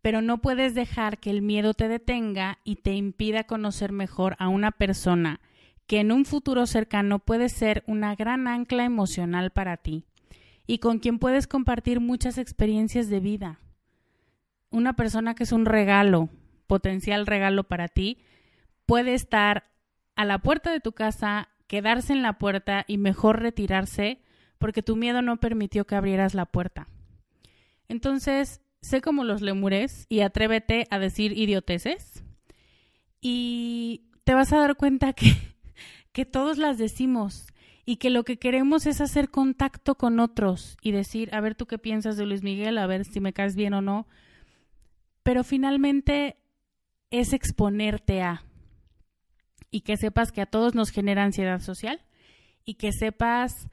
pero 0.00 0.22
no 0.22 0.38
puedes 0.38 0.76
dejar 0.76 1.18
que 1.18 1.30
el 1.30 1.42
miedo 1.42 1.74
te 1.74 1.88
detenga 1.88 2.58
y 2.62 2.76
te 2.76 2.94
impida 2.94 3.48
conocer 3.48 3.90
mejor 3.90 4.36
a 4.38 4.46
una 4.46 4.70
persona 4.70 5.40
que 5.90 5.98
en 5.98 6.12
un 6.12 6.24
futuro 6.24 6.66
cercano 6.66 7.18
puede 7.18 7.48
ser 7.48 7.82
una 7.88 8.14
gran 8.14 8.46
ancla 8.46 8.84
emocional 8.84 9.50
para 9.50 9.76
ti 9.76 10.04
y 10.68 10.78
con 10.78 11.00
quien 11.00 11.18
puedes 11.18 11.48
compartir 11.48 11.98
muchas 11.98 12.38
experiencias 12.38 13.08
de 13.08 13.18
vida. 13.18 13.58
Una 14.70 14.94
persona 14.94 15.34
que 15.34 15.42
es 15.42 15.50
un 15.50 15.64
regalo, 15.66 16.28
potencial 16.68 17.26
regalo 17.26 17.64
para 17.64 17.88
ti, 17.88 18.18
puede 18.86 19.14
estar 19.14 19.64
a 20.14 20.24
la 20.24 20.38
puerta 20.38 20.70
de 20.70 20.78
tu 20.78 20.92
casa, 20.92 21.48
quedarse 21.66 22.12
en 22.12 22.22
la 22.22 22.38
puerta 22.38 22.84
y 22.86 22.96
mejor 22.96 23.40
retirarse 23.40 24.20
porque 24.58 24.84
tu 24.84 24.94
miedo 24.94 25.22
no 25.22 25.38
permitió 25.38 25.88
que 25.88 25.96
abrieras 25.96 26.34
la 26.34 26.46
puerta. 26.46 26.86
Entonces, 27.88 28.60
sé 28.80 29.00
como 29.00 29.24
los 29.24 29.42
lemures 29.42 30.06
y 30.08 30.20
atrévete 30.20 30.86
a 30.90 31.00
decir 31.00 31.36
idioteces 31.36 32.22
y 33.20 34.04
te 34.22 34.34
vas 34.34 34.52
a 34.52 34.60
dar 34.60 34.76
cuenta 34.76 35.14
que 35.14 35.34
que 36.12 36.24
todos 36.24 36.58
las 36.58 36.78
decimos 36.78 37.46
y 37.84 37.96
que 37.96 38.10
lo 38.10 38.24
que 38.24 38.38
queremos 38.38 38.86
es 38.86 39.00
hacer 39.00 39.30
contacto 39.30 39.96
con 39.96 40.20
otros 40.20 40.76
y 40.82 40.92
decir, 40.92 41.34
a 41.34 41.40
ver 41.40 41.54
tú 41.54 41.66
qué 41.66 41.78
piensas 41.78 42.16
de 42.16 42.26
Luis 42.26 42.42
Miguel, 42.42 42.78
a 42.78 42.86
ver 42.86 43.04
si 43.04 43.20
me 43.20 43.32
caes 43.32 43.56
bien 43.56 43.74
o 43.74 43.82
no. 43.82 44.06
Pero 45.22 45.44
finalmente 45.44 46.36
es 47.10 47.32
exponerte 47.32 48.22
a 48.22 48.44
y 49.70 49.82
que 49.82 49.96
sepas 49.96 50.32
que 50.32 50.40
a 50.40 50.46
todos 50.46 50.74
nos 50.74 50.90
genera 50.90 51.24
ansiedad 51.24 51.60
social 51.60 52.00
y 52.64 52.74
que 52.74 52.92
sepas 52.92 53.68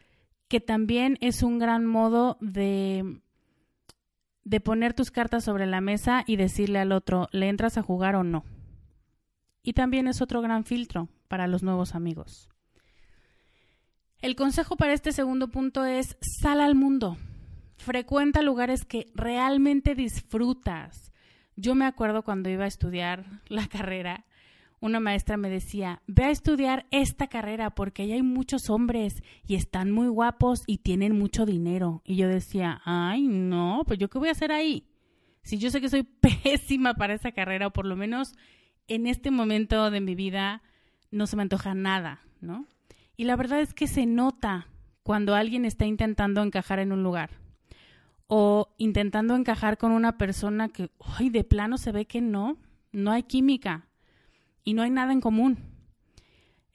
que 0.47 0.59
también 0.59 1.17
es 1.21 1.43
un 1.43 1.59
gran 1.59 1.85
modo 1.85 2.37
de 2.39 3.21
de 4.47 4.61
poner 4.61 4.93
tus 4.93 5.11
cartas 5.11 5.43
sobre 5.43 5.65
la 5.65 5.81
mesa 5.81 6.23
y 6.25 6.37
decirle 6.37 6.79
al 6.79 6.93
otro, 6.93 7.27
¿le 7.33 7.49
entras 7.49 7.77
a 7.77 7.81
jugar 7.81 8.15
o 8.15 8.23
no? 8.23 8.45
Y 9.67 9.73
también 9.73 10.07
es 10.07 10.21
otro 10.21 10.41
gran 10.41 10.63
filtro, 10.63 11.09
para 11.27 11.45
los 11.45 11.61
nuevos 11.61 11.93
amigos. 11.93 12.47
El 14.21 14.37
consejo 14.37 14.77
para 14.77 14.93
este 14.93 15.11
segundo 15.11 15.49
punto 15.49 15.83
es 15.83 16.15
sal 16.21 16.61
al 16.61 16.73
mundo. 16.73 17.17
Frecuenta 17.75 18.41
lugares 18.41 18.85
que 18.85 19.11
realmente 19.13 19.93
disfrutas. 19.93 21.11
Yo 21.57 21.75
me 21.75 21.83
acuerdo 21.83 22.23
cuando 22.23 22.49
iba 22.49 22.63
a 22.63 22.67
estudiar 22.67 23.25
la 23.49 23.67
carrera, 23.67 24.25
una 24.79 25.01
maestra 25.01 25.35
me 25.35 25.49
decía, 25.49 26.01
ve 26.07 26.23
a 26.23 26.31
estudiar 26.31 26.85
esta 26.91 27.27
carrera 27.27 27.71
porque 27.71 28.03
ahí 28.03 28.13
hay 28.13 28.23
muchos 28.23 28.69
hombres 28.69 29.21
y 29.45 29.55
están 29.55 29.91
muy 29.91 30.07
guapos 30.07 30.61
y 30.65 30.77
tienen 30.77 31.19
mucho 31.19 31.45
dinero. 31.45 32.01
Y 32.05 32.15
yo 32.15 32.29
decía, 32.29 32.79
ay, 32.85 33.27
no, 33.27 33.81
pues 33.85 33.99
yo 33.99 34.09
qué 34.09 34.17
voy 34.17 34.29
a 34.29 34.31
hacer 34.31 34.53
ahí. 34.53 34.87
Si 35.43 35.57
yo 35.57 35.71
sé 35.71 35.81
que 35.81 35.89
soy 35.89 36.03
pésima 36.43 36.93
para 36.93 37.15
esa 37.15 37.33
carrera, 37.33 37.67
o 37.67 37.73
por 37.73 37.85
lo 37.85 37.97
menos 37.97 38.31
en 38.87 39.07
este 39.07 39.31
momento 39.31 39.91
de 39.91 40.01
mi 40.01 40.15
vida 40.15 40.61
no 41.11 41.27
se 41.27 41.35
me 41.35 41.43
antoja 41.43 41.73
nada, 41.73 42.21
¿no? 42.41 42.67
Y 43.15 43.25
la 43.25 43.35
verdad 43.35 43.61
es 43.61 43.73
que 43.73 43.87
se 43.87 44.05
nota 44.05 44.67
cuando 45.03 45.35
alguien 45.35 45.65
está 45.65 45.85
intentando 45.85 46.43
encajar 46.43 46.79
en 46.79 46.91
un 46.91 47.03
lugar 47.03 47.31
o 48.27 48.73
intentando 48.77 49.35
encajar 49.35 49.77
con 49.77 49.91
una 49.91 50.17
persona 50.17 50.69
que, 50.69 50.91
hoy 50.97 51.29
de 51.29 51.43
plano 51.43 51.77
se 51.77 51.91
ve 51.91 52.05
que 52.05 52.21
no, 52.21 52.57
no 52.91 53.11
hay 53.11 53.23
química 53.23 53.87
y 54.63 54.73
no 54.73 54.83
hay 54.83 54.89
nada 54.89 55.13
en 55.13 55.21
común. 55.21 55.57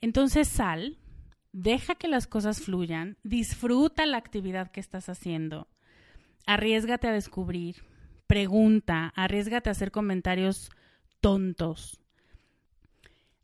Entonces 0.01 0.47
sal, 0.47 0.97
deja 1.51 1.95
que 1.95 2.07
las 2.07 2.27
cosas 2.27 2.61
fluyan, 2.61 3.17
disfruta 3.23 4.05
la 4.05 4.17
actividad 4.17 4.71
que 4.71 4.79
estás 4.79 5.09
haciendo, 5.09 5.67
arriesgate 6.45 7.07
a 7.07 7.13
descubrir, 7.13 7.83
pregunta, 8.27 9.13
arriesgate 9.15 9.69
a 9.69 9.71
hacer 9.71 9.91
comentarios 9.91 10.71
tontos, 11.21 12.02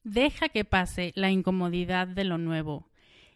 Deja 0.03 0.49
que 0.49 0.65
pase 0.65 1.11
la 1.15 1.31
incomodidad 1.31 2.07
de 2.07 2.23
lo 2.23 2.37
nuevo 2.37 2.89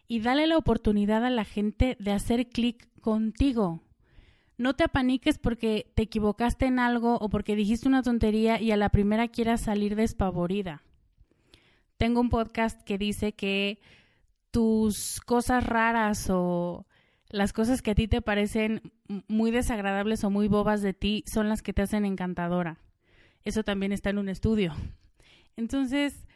y 0.06 0.20
dale 0.20 0.46
la 0.46 0.56
oportunidad 0.56 1.24
a 1.24 1.30
la 1.30 1.44
gente 1.44 1.96
de 1.98 2.12
hacer 2.12 2.48
clic 2.48 2.88
contigo. 3.00 3.82
No 4.56 4.74
te 4.74 4.84
apaniques 4.84 5.38
porque 5.38 5.90
te 5.94 6.04
equivocaste 6.04 6.66
en 6.66 6.78
algo 6.78 7.16
o 7.16 7.28
porque 7.28 7.56
dijiste 7.56 7.88
una 7.88 8.02
tontería 8.02 8.60
y 8.60 8.70
a 8.70 8.76
la 8.76 8.88
primera 8.88 9.28
quieras 9.28 9.62
salir 9.62 9.96
despavorida. 9.96 10.82
Tengo 11.96 12.20
un 12.20 12.30
podcast 12.30 12.80
que 12.82 12.98
dice 12.98 13.32
que 13.32 13.80
tus 14.50 15.20
cosas 15.20 15.64
raras 15.64 16.28
o 16.30 16.86
las 17.28 17.52
cosas 17.52 17.82
que 17.82 17.90
a 17.90 17.94
ti 17.94 18.06
te 18.06 18.22
parecen 18.22 18.92
muy 19.26 19.50
desagradables 19.50 20.22
o 20.22 20.30
muy 20.30 20.46
bobas 20.46 20.82
de 20.82 20.94
ti 20.94 21.24
son 21.26 21.48
las 21.48 21.62
que 21.62 21.72
te 21.72 21.82
hacen 21.82 22.04
encantadora. 22.04 22.78
Eso 23.42 23.64
también 23.64 23.92
está 23.92 24.10
en 24.10 24.18
un 24.18 24.28
estudio. 24.28 24.72
Entonces, 25.56 26.26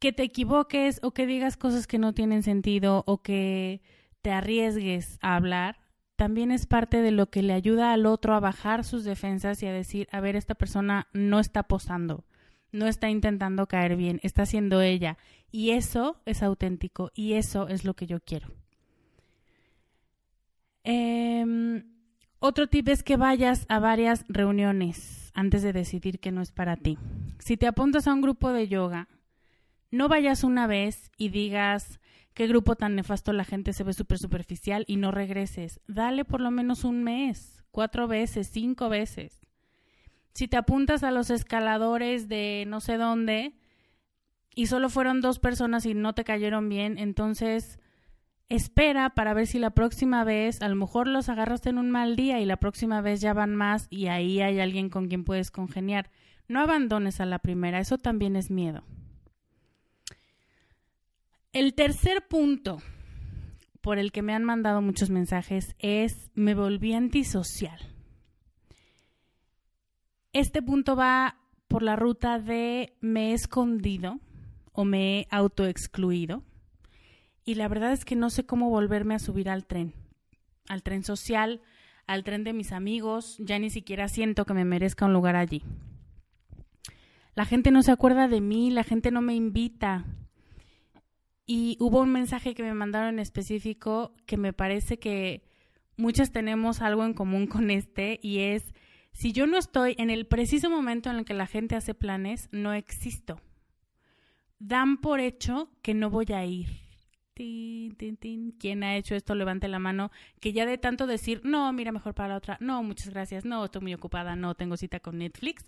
que 0.00 0.12
te 0.12 0.24
equivoques 0.24 0.98
o 1.02 1.12
que 1.12 1.26
digas 1.26 1.56
cosas 1.56 1.86
que 1.86 1.98
no 1.98 2.14
tienen 2.14 2.42
sentido 2.42 3.04
o 3.06 3.22
que 3.22 3.82
te 4.22 4.32
arriesgues 4.32 5.18
a 5.20 5.36
hablar, 5.36 5.78
también 6.16 6.50
es 6.50 6.66
parte 6.66 7.00
de 7.00 7.12
lo 7.12 7.30
que 7.30 7.42
le 7.42 7.52
ayuda 7.52 7.92
al 7.92 8.06
otro 8.06 8.34
a 8.34 8.40
bajar 8.40 8.84
sus 8.84 9.04
defensas 9.04 9.62
y 9.62 9.66
a 9.66 9.72
decir, 9.72 10.08
a 10.10 10.20
ver, 10.20 10.36
esta 10.36 10.54
persona 10.54 11.06
no 11.12 11.38
está 11.38 11.62
posando, 11.62 12.24
no 12.72 12.86
está 12.86 13.08
intentando 13.08 13.66
caer 13.66 13.96
bien, 13.96 14.20
está 14.22 14.46
siendo 14.46 14.82
ella. 14.82 15.16
Y 15.50 15.70
eso 15.70 16.20
es 16.24 16.42
auténtico 16.42 17.10
y 17.14 17.34
eso 17.34 17.68
es 17.68 17.84
lo 17.84 17.94
que 17.94 18.06
yo 18.06 18.20
quiero. 18.20 18.48
Em, 20.84 21.84
otro 22.38 22.68
tip 22.68 22.88
es 22.88 23.02
que 23.02 23.16
vayas 23.16 23.66
a 23.68 23.78
varias 23.78 24.24
reuniones 24.28 25.30
antes 25.34 25.62
de 25.62 25.72
decidir 25.72 26.20
que 26.20 26.32
no 26.32 26.40
es 26.40 26.52
para 26.52 26.76
ti. 26.76 26.98
Si 27.38 27.56
te 27.56 27.66
apuntas 27.66 28.06
a 28.06 28.14
un 28.14 28.22
grupo 28.22 28.52
de 28.52 28.68
yoga, 28.68 29.08
no 29.90 30.08
vayas 30.08 30.44
una 30.44 30.66
vez 30.66 31.10
y 31.16 31.30
digas 31.30 32.00
qué 32.34 32.46
grupo 32.46 32.76
tan 32.76 32.94
nefasto 32.94 33.32
la 33.32 33.44
gente 33.44 33.72
se 33.72 33.84
ve 33.84 33.92
súper 33.92 34.18
superficial 34.18 34.84
y 34.86 34.96
no 34.96 35.10
regreses. 35.10 35.80
Dale 35.88 36.24
por 36.24 36.40
lo 36.40 36.50
menos 36.50 36.84
un 36.84 37.02
mes, 37.02 37.64
cuatro 37.70 38.06
veces, 38.06 38.48
cinco 38.52 38.88
veces. 38.88 39.46
Si 40.32 40.46
te 40.46 40.56
apuntas 40.56 41.02
a 41.02 41.10
los 41.10 41.30
escaladores 41.30 42.28
de 42.28 42.64
no 42.68 42.80
sé 42.80 42.96
dónde 42.96 43.54
y 44.54 44.66
solo 44.66 44.88
fueron 44.88 45.20
dos 45.20 45.38
personas 45.38 45.86
y 45.86 45.94
no 45.94 46.14
te 46.14 46.24
cayeron 46.24 46.68
bien, 46.68 46.98
entonces 46.98 47.80
espera 48.48 49.10
para 49.10 49.34
ver 49.34 49.46
si 49.46 49.58
la 49.58 49.70
próxima 49.70 50.22
vez, 50.24 50.62
a 50.62 50.68
lo 50.68 50.76
mejor 50.76 51.08
los 51.08 51.28
agarraste 51.28 51.70
en 51.70 51.78
un 51.78 51.90
mal 51.90 52.14
día 52.14 52.40
y 52.40 52.44
la 52.44 52.58
próxima 52.58 53.00
vez 53.00 53.20
ya 53.20 53.32
van 53.32 53.56
más 53.56 53.86
y 53.90 54.06
ahí 54.06 54.40
hay 54.40 54.60
alguien 54.60 54.88
con 54.88 55.08
quien 55.08 55.24
puedes 55.24 55.50
congeniar. 55.50 56.10
No 56.46 56.60
abandones 56.60 57.20
a 57.20 57.26
la 57.26 57.40
primera, 57.40 57.80
eso 57.80 57.98
también 57.98 58.36
es 58.36 58.50
miedo. 58.50 58.84
El 61.52 61.74
tercer 61.74 62.28
punto 62.28 62.78
por 63.80 63.98
el 63.98 64.12
que 64.12 64.22
me 64.22 64.34
han 64.34 64.44
mandado 64.44 64.80
muchos 64.82 65.10
mensajes 65.10 65.74
es 65.80 66.30
me 66.34 66.54
volví 66.54 66.92
antisocial. 66.92 67.80
Este 70.32 70.62
punto 70.62 70.94
va 70.94 71.38
por 71.66 71.82
la 71.82 71.96
ruta 71.96 72.38
de 72.38 72.96
me 73.00 73.30
he 73.30 73.32
escondido 73.32 74.20
o 74.70 74.84
me 74.84 75.18
he 75.18 75.26
autoexcluido 75.28 76.44
y 77.44 77.56
la 77.56 77.66
verdad 77.66 77.90
es 77.90 78.04
que 78.04 78.14
no 78.14 78.30
sé 78.30 78.46
cómo 78.46 78.70
volverme 78.70 79.16
a 79.16 79.18
subir 79.18 79.50
al 79.50 79.66
tren, 79.66 79.92
al 80.68 80.84
tren 80.84 81.02
social, 81.02 81.62
al 82.06 82.22
tren 82.22 82.44
de 82.44 82.52
mis 82.52 82.70
amigos, 82.70 83.38
ya 83.40 83.58
ni 83.58 83.70
siquiera 83.70 84.06
siento 84.06 84.44
que 84.44 84.54
me 84.54 84.64
merezca 84.64 85.06
un 85.06 85.14
lugar 85.14 85.34
allí. 85.34 85.64
La 87.34 87.44
gente 87.44 87.72
no 87.72 87.82
se 87.82 87.90
acuerda 87.90 88.28
de 88.28 88.40
mí, 88.40 88.70
la 88.70 88.84
gente 88.84 89.10
no 89.10 89.20
me 89.20 89.34
invita. 89.34 90.04
Y 91.52 91.76
hubo 91.80 92.02
un 92.02 92.12
mensaje 92.12 92.54
que 92.54 92.62
me 92.62 92.74
mandaron 92.74 93.14
en 93.14 93.18
específico 93.18 94.14
que 94.24 94.36
me 94.36 94.52
parece 94.52 95.00
que 95.00 95.42
muchas 95.96 96.30
tenemos 96.30 96.80
algo 96.80 97.04
en 97.04 97.12
común 97.12 97.48
con 97.48 97.72
este 97.72 98.20
y 98.22 98.38
es, 98.38 98.72
si 99.10 99.32
yo 99.32 99.48
no 99.48 99.58
estoy 99.58 99.96
en 99.98 100.10
el 100.10 100.28
preciso 100.28 100.70
momento 100.70 101.10
en 101.10 101.16
el 101.16 101.24
que 101.24 101.34
la 101.34 101.48
gente 101.48 101.74
hace 101.74 101.92
planes, 101.92 102.48
no 102.52 102.72
existo. 102.72 103.40
Dan 104.60 104.98
por 104.98 105.18
hecho 105.18 105.72
que 105.82 105.92
no 105.92 106.08
voy 106.08 106.26
a 106.32 106.44
ir 106.44 106.68
¿Quién 107.34 108.84
ha 108.84 108.96
hecho 108.96 109.16
esto? 109.16 109.34
Levante 109.34 109.66
la 109.66 109.80
mano. 109.80 110.12
Que 110.40 110.52
ya 110.52 110.66
de 110.66 110.78
tanto 110.78 111.08
decir, 111.08 111.40
no, 111.42 111.72
mira, 111.72 111.90
mejor 111.90 112.14
para 112.14 112.28
la 112.28 112.36
otra. 112.36 112.58
No, 112.60 112.84
muchas 112.84 113.10
gracias. 113.10 113.44
No, 113.44 113.64
estoy 113.64 113.82
muy 113.82 113.94
ocupada. 113.94 114.36
No, 114.36 114.54
tengo 114.54 114.76
cita 114.76 115.00
con 115.00 115.18
Netflix. 115.18 115.64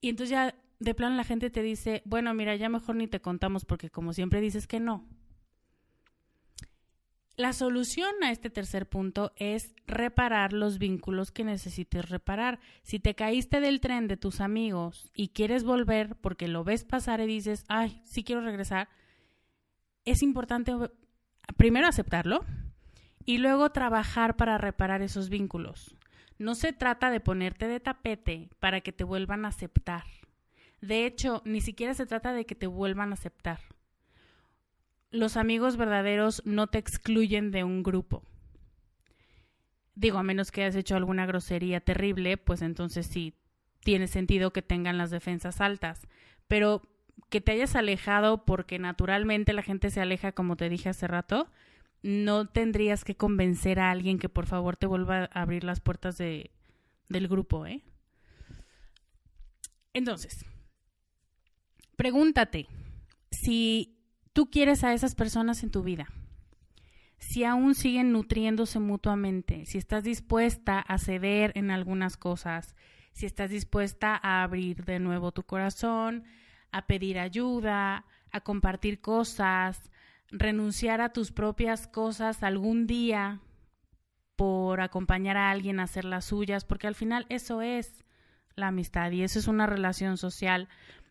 Y 0.00 0.08
entonces 0.08 0.30
ya 0.30 0.54
de 0.80 0.94
plano 0.94 1.16
la 1.16 1.24
gente 1.24 1.50
te 1.50 1.62
dice, 1.62 2.02
bueno, 2.04 2.32
mira, 2.34 2.54
ya 2.56 2.68
mejor 2.68 2.96
ni 2.96 3.08
te 3.08 3.20
contamos 3.20 3.64
porque 3.64 3.90
como 3.90 4.12
siempre 4.12 4.40
dices 4.40 4.66
que 4.66 4.80
no. 4.80 5.06
La 7.36 7.52
solución 7.52 8.10
a 8.24 8.32
este 8.32 8.50
tercer 8.50 8.88
punto 8.88 9.32
es 9.36 9.72
reparar 9.86 10.52
los 10.52 10.78
vínculos 10.78 11.30
que 11.30 11.44
necesites 11.44 12.08
reparar. 12.08 12.58
Si 12.82 12.98
te 12.98 13.14
caíste 13.14 13.60
del 13.60 13.80
tren 13.80 14.08
de 14.08 14.16
tus 14.16 14.40
amigos 14.40 15.12
y 15.14 15.28
quieres 15.28 15.62
volver 15.62 16.16
porque 16.16 16.48
lo 16.48 16.64
ves 16.64 16.84
pasar 16.84 17.20
y 17.20 17.26
dices, 17.26 17.64
ay, 17.68 18.02
sí 18.04 18.24
quiero 18.24 18.40
regresar, 18.40 18.88
es 20.04 20.22
importante 20.22 20.74
primero 21.56 21.86
aceptarlo 21.86 22.44
y 23.24 23.38
luego 23.38 23.70
trabajar 23.70 24.36
para 24.36 24.58
reparar 24.58 25.00
esos 25.02 25.28
vínculos. 25.28 25.94
No 26.38 26.56
se 26.56 26.72
trata 26.72 27.08
de 27.10 27.20
ponerte 27.20 27.68
de 27.68 27.78
tapete 27.78 28.48
para 28.58 28.80
que 28.80 28.92
te 28.92 29.04
vuelvan 29.04 29.44
a 29.44 29.48
aceptar. 29.48 30.02
De 30.80 31.06
hecho, 31.06 31.42
ni 31.44 31.60
siquiera 31.60 31.94
se 31.94 32.06
trata 32.06 32.32
de 32.32 32.46
que 32.46 32.54
te 32.54 32.66
vuelvan 32.66 33.10
a 33.10 33.14
aceptar. 33.14 33.60
Los 35.10 35.36
amigos 35.36 35.76
verdaderos 35.76 36.42
no 36.44 36.66
te 36.66 36.78
excluyen 36.78 37.50
de 37.50 37.64
un 37.64 37.82
grupo. 37.82 38.22
Digo, 39.94 40.18
a 40.18 40.22
menos 40.22 40.52
que 40.52 40.62
hayas 40.62 40.76
hecho 40.76 40.96
alguna 40.96 41.26
grosería 41.26 41.80
terrible, 41.80 42.36
pues 42.36 42.62
entonces 42.62 43.06
sí, 43.06 43.34
tiene 43.80 44.06
sentido 44.06 44.52
que 44.52 44.62
tengan 44.62 44.98
las 44.98 45.10
defensas 45.10 45.60
altas. 45.60 46.06
Pero 46.46 46.82
que 47.30 47.40
te 47.40 47.52
hayas 47.52 47.74
alejado 47.74 48.44
porque 48.44 48.78
naturalmente 48.78 49.52
la 49.52 49.62
gente 49.62 49.90
se 49.90 50.00
aleja, 50.00 50.32
como 50.32 50.56
te 50.56 50.68
dije 50.68 50.88
hace 50.88 51.08
rato, 51.08 51.50
no 52.02 52.46
tendrías 52.46 53.04
que 53.04 53.16
convencer 53.16 53.80
a 53.80 53.90
alguien 53.90 54.18
que 54.18 54.28
por 54.28 54.46
favor 54.46 54.76
te 54.76 54.86
vuelva 54.86 55.28
a 55.32 55.42
abrir 55.42 55.64
las 55.64 55.80
puertas 55.80 56.16
de, 56.16 56.52
del 57.08 57.28
grupo, 57.28 57.66
¿eh? 57.66 57.82
Entonces, 59.94 60.44
pregúntate 61.98 62.68
si 63.32 63.98
tú 64.32 64.50
quieres 64.50 64.84
a 64.84 64.94
esas 64.94 65.16
personas 65.16 65.64
en 65.64 65.72
tu 65.72 65.82
vida, 65.82 66.06
si 67.18 67.42
aún 67.42 67.74
siguen 67.74 68.12
nutriéndose 68.12 68.78
mutuamente, 68.78 69.66
si 69.66 69.78
estás 69.78 70.04
dispuesta 70.04 70.78
a 70.78 70.98
ceder 70.98 71.50
en 71.56 71.72
algunas 71.72 72.16
cosas, 72.16 72.76
si 73.10 73.26
estás 73.26 73.50
dispuesta 73.50 74.18
a 74.22 74.44
abrir 74.44 74.84
de 74.84 75.00
nuevo 75.00 75.32
tu 75.32 75.42
corazón, 75.42 76.22
a 76.70 76.86
pedir 76.86 77.18
ayuda, 77.18 78.04
a 78.30 78.40
compartir 78.42 79.00
cosas, 79.00 79.90
renunciar 80.30 81.00
a 81.00 81.12
tus 81.12 81.32
propias 81.32 81.88
cosas 81.88 82.44
algún 82.44 82.86
día 82.86 83.40
por 84.36 84.82
acompañar 84.82 85.36
a 85.36 85.50
alguien 85.50 85.80
a 85.80 85.84
hacer 85.84 86.04
las 86.04 86.26
suyas, 86.26 86.64
porque 86.64 86.86
al 86.86 86.94
final 86.94 87.26
eso 87.28 87.60
es 87.60 88.04
la 88.54 88.68
amistad 88.68 89.10
y 89.10 89.22
eso 89.22 89.38
es 89.38 89.48
una 89.48 89.66
relación 89.66 90.16
social, 90.16 90.68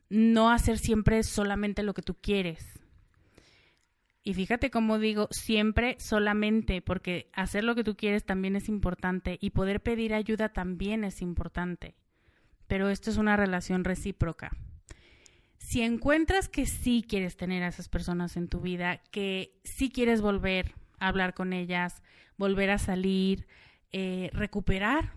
no 0.10 0.52
hacer 0.52 0.78
siempre 0.78 1.24
solamente 1.24 1.84
lo 1.84 1.94
que 1.94 2.02
tú 2.02 2.16
quieres. 2.16 2.80
Y 4.24 4.34
fíjate 4.34 4.70
cómo 4.70 5.00
digo 5.00 5.30
siempre 5.32 5.96
solamente, 6.00 6.82
porque 6.82 7.30
hacer 7.34 7.64
lo 7.64 7.76
que 7.76 7.84
tú 7.84 7.96
quieres 7.96 8.26
también 8.26 8.56
es 8.56 8.68
importante 8.68 9.38
y 9.42 9.52
poder 9.52 9.82
pedir 9.82 10.14
ayuda 10.14 10.50
también 10.50 11.04
es 11.04 11.22
importante. 11.22 11.96
Pero 12.68 12.90
esto 12.90 13.10
es 13.10 13.18
una 13.18 13.38
relación 13.38 13.86
recíproca 13.86 14.52
si 15.68 15.82
encuentras 15.82 16.48
que 16.48 16.66
sí 16.66 17.04
quieres 17.08 17.36
tener 17.36 17.62
a 17.62 17.68
esas 17.68 17.90
personas 17.90 18.38
en 18.38 18.48
tu 18.48 18.62
vida, 18.62 19.02
que 19.12 19.60
sí 19.66 19.90
quieres 19.90 20.22
volver 20.22 20.74
a 20.98 21.10
hablar 21.10 21.34
con 21.34 21.52
ellas, 21.52 22.02
volver 22.38 22.70
a 22.70 22.78
salir, 22.78 23.48
eh, 23.92 24.30
recuperar 24.32 25.12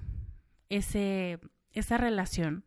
ese, 0.69 1.39
esa 1.73 1.99
relación, 1.99 2.65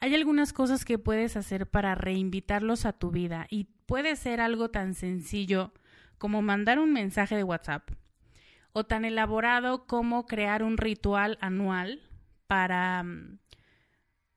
hay 0.00 0.14
algunas 0.14 0.52
cosas 0.52 0.84
que 0.84 0.98
puedes 0.98 1.36
hacer 1.36 1.68
para 1.68 1.94
reinvitarlos 1.94 2.86
a 2.86 2.92
tu 2.94 3.10
vida 3.10 3.46
y 3.50 3.64
puede 3.86 4.16
ser 4.16 4.40
algo 4.40 4.70
tan 4.70 4.94
sencillo 4.94 5.72
como 6.16 6.42
mandar 6.42 6.78
un 6.78 6.92
mensaje 6.92 7.36
de 7.36 7.44
WhatsApp 7.44 7.90
o 8.72 8.84
tan 8.84 9.04
elaborado 9.04 9.86
como 9.86 10.26
crear 10.26 10.62
un 10.62 10.78
ritual 10.78 11.38
anual 11.40 12.00
para 12.46 13.04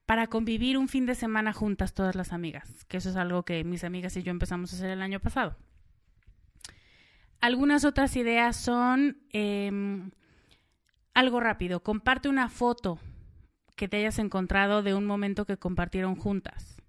para 0.06 0.28
convivir 0.28 0.78
un 0.78 0.89
fin 0.89 1.06
de 1.06 1.15
semana 1.15 1.54
juntas 1.54 1.93
todas 1.93 2.15
las 2.15 2.34
amigas, 2.34 2.84
que 2.86 2.97
eso 2.97 3.10
es 3.10 3.15
algo 3.15 3.43
que 3.43 3.63
mis 3.63 3.86
amigas 3.86 4.17
y 4.17 4.21
yo 4.21 4.32
empezamos 4.32 4.73
a 4.73 4.76
hacer 4.76 4.89
el 4.89 5.02
año 5.02 5.21
pasado. 5.21 5.56
Algunas 7.39 7.86
otras 7.86 8.15
ideas 8.17 8.58
son 8.58 9.17
em, 9.30 10.12
algo 11.13 11.39
rápido, 11.39 11.84
comparte 11.84 12.28
una 12.28 12.49
foto 12.49 12.99
que 13.84 13.89
te 13.89 13.98
hayas 13.98 14.17
encontrado 14.17 14.82
de 14.82 14.93
un 14.93 15.06
momento 15.06 15.43
que 15.43 15.58
compartieron 15.58 16.15
juntas. 16.15 16.82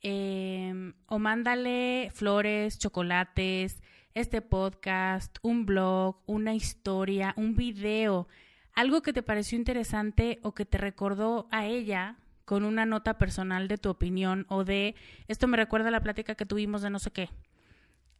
Em, 0.00 0.94
o 1.06 1.18
mándale 1.18 2.12
flores, 2.14 2.78
chocolates, 2.78 3.82
este 4.14 4.40
podcast, 4.40 5.38
un 5.42 5.66
blog, 5.66 6.22
una 6.26 6.54
historia, 6.54 7.34
un 7.36 7.56
video 7.56 8.28
algo 8.74 9.02
que 9.02 9.12
te 9.12 9.24
pareció 9.24 9.58
interesante 9.58 10.38
o 10.44 10.54
que 10.54 10.64
te 10.64 10.78
recordó 10.78 11.48
a 11.50 11.66
ella 11.66 12.14
con 12.44 12.62
una 12.62 12.86
nota 12.86 13.18
personal 13.18 13.66
de 13.66 13.76
tu 13.76 13.90
opinión 13.90 14.46
o 14.48 14.62
de 14.62 14.94
esto 15.26 15.48
me 15.48 15.56
recuerda 15.56 15.90
la 15.90 16.00
plática 16.00 16.36
que 16.36 16.46
tuvimos 16.46 16.80
de 16.80 16.90
no 16.90 17.00
sé 17.00 17.10
qué. 17.10 17.28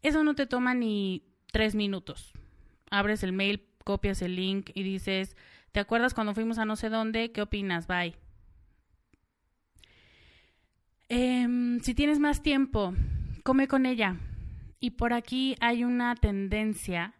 Eso 0.03 0.25
no 0.25 0.35
te 0.35 0.49
toma 0.49 0.75
ni 0.75 1.23
tres 1.53 1.77
minutos. 1.77 2.33
Abres 2.91 3.23
el 3.23 3.33
mail, 3.33 3.69
copias 3.85 4.21
el 4.21 4.35
link 4.35 4.71
y 4.75 4.83
dices, 4.83 5.37
¿te 5.79 5.83
acuerdas 5.83 6.13
cuando 6.13 6.35
fuimos 6.35 6.59
a 6.59 6.65
no 6.65 6.75
sé 6.75 6.89
dónde? 6.89 7.31
¿Qué 7.31 7.41
opinas? 7.41 7.87
Bye. 7.87 8.17
Em, 11.09 11.79
si 11.79 11.95
tienes 11.95 12.19
más 12.19 12.43
tiempo, 12.43 12.95
come 13.45 13.69
con 13.69 13.87
ella. 13.87 14.17
Y 14.81 14.91
por 14.91 15.13
aquí 15.13 15.55
hay 15.61 15.85
una 15.85 16.17
tendencia 16.17 17.15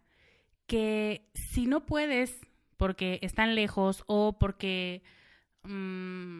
que 0.67 1.31
si 1.35 1.67
no 1.67 1.85
puedes 1.85 2.41
porque 2.75 3.19
están 3.21 3.55
lejos 3.55 4.03
o 4.07 4.37
porque 4.37 5.03
mm, 5.63 6.39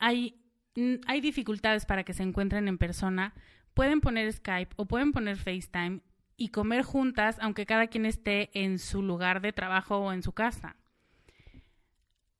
hay, 0.00 0.42
hay 1.06 1.20
dificultades 1.20 1.86
para 1.86 2.02
que 2.02 2.12
se 2.12 2.24
encuentren 2.24 2.66
en 2.66 2.76
persona, 2.76 3.34
pueden 3.72 4.00
poner 4.00 4.32
Skype 4.32 4.74
o 4.74 4.86
pueden 4.86 5.12
poner 5.12 5.36
FaceTime 5.36 6.00
y 6.36 6.48
comer 6.48 6.82
juntas, 6.82 7.38
aunque 7.40 7.66
cada 7.66 7.86
quien 7.86 8.04
esté 8.04 8.50
en 8.60 8.80
su 8.80 9.00
lugar 9.00 9.40
de 9.42 9.52
trabajo 9.52 9.98
o 9.98 10.12
en 10.12 10.24
su 10.24 10.32
casa. 10.32 10.74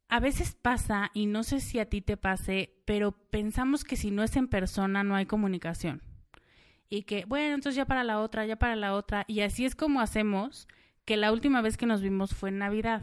A 0.09 0.21
veces 0.21 0.55
pasa, 0.55 1.11
y 1.15 1.27
no 1.27 1.43
sé 1.43 1.61
si 1.61 1.79
a 1.79 1.89
ti 1.89 2.01
te 2.01 2.17
pase, 2.17 2.75
pero 2.85 3.13
pensamos 3.13 3.85
que 3.85 3.97
si 3.97 4.11
no 4.11 4.23
es 4.23 4.37
en 4.37 4.49
persona 4.49 5.03
no 5.03 5.17
hay 5.17 5.27
comunicación. 5.27 6.03
Y 6.89 7.03
que, 7.03 7.25
bueno, 7.25 7.55
entonces 7.55 7.77
ya 7.77 7.87
para 7.87 8.05
la 8.05 8.21
otra, 8.21 8.47
ya 8.47 8.57
para 8.57 8.77
la 8.77 8.95
otra. 8.95 9.25
Y 9.27 9.41
así 9.41 9.65
es 9.65 9.75
como 9.75 10.01
hacemos 10.01 10.69
que 11.05 11.17
la 11.17 11.33
última 11.33 11.61
vez 11.61 11.77
que 11.77 11.87
nos 11.87 12.03
vimos 12.03 12.35
fue 12.35 12.51
en 12.51 12.59
Navidad. 12.59 13.03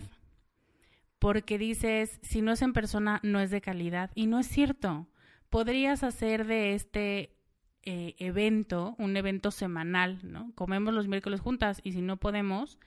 Porque 1.20 1.58
dices, 1.58 2.20
si 2.24 2.42
no 2.42 2.52
es 2.52 2.62
en 2.62 2.74
persona, 2.74 3.20
no 3.24 3.40
es 3.40 3.52
de 3.52 3.62
calidad. 3.62 4.12
Y 4.16 4.28
no 4.28 4.40
es 4.40 4.48
cierto. 4.48 5.08
Podrías 5.50 6.04
hacer 6.04 6.46
de 6.46 6.74
este 6.74 7.36
eh, 7.84 8.16
evento 8.20 8.96
un 9.00 9.18
evento 9.18 9.52
semanal, 9.52 10.20
¿no? 10.24 10.52
Comemos 10.54 10.94
los 10.94 11.08
miércoles 11.08 11.42
juntas 11.42 11.82
y 11.84 11.94
si 11.94 12.02
no 12.02 12.18
podemos, 12.18 12.80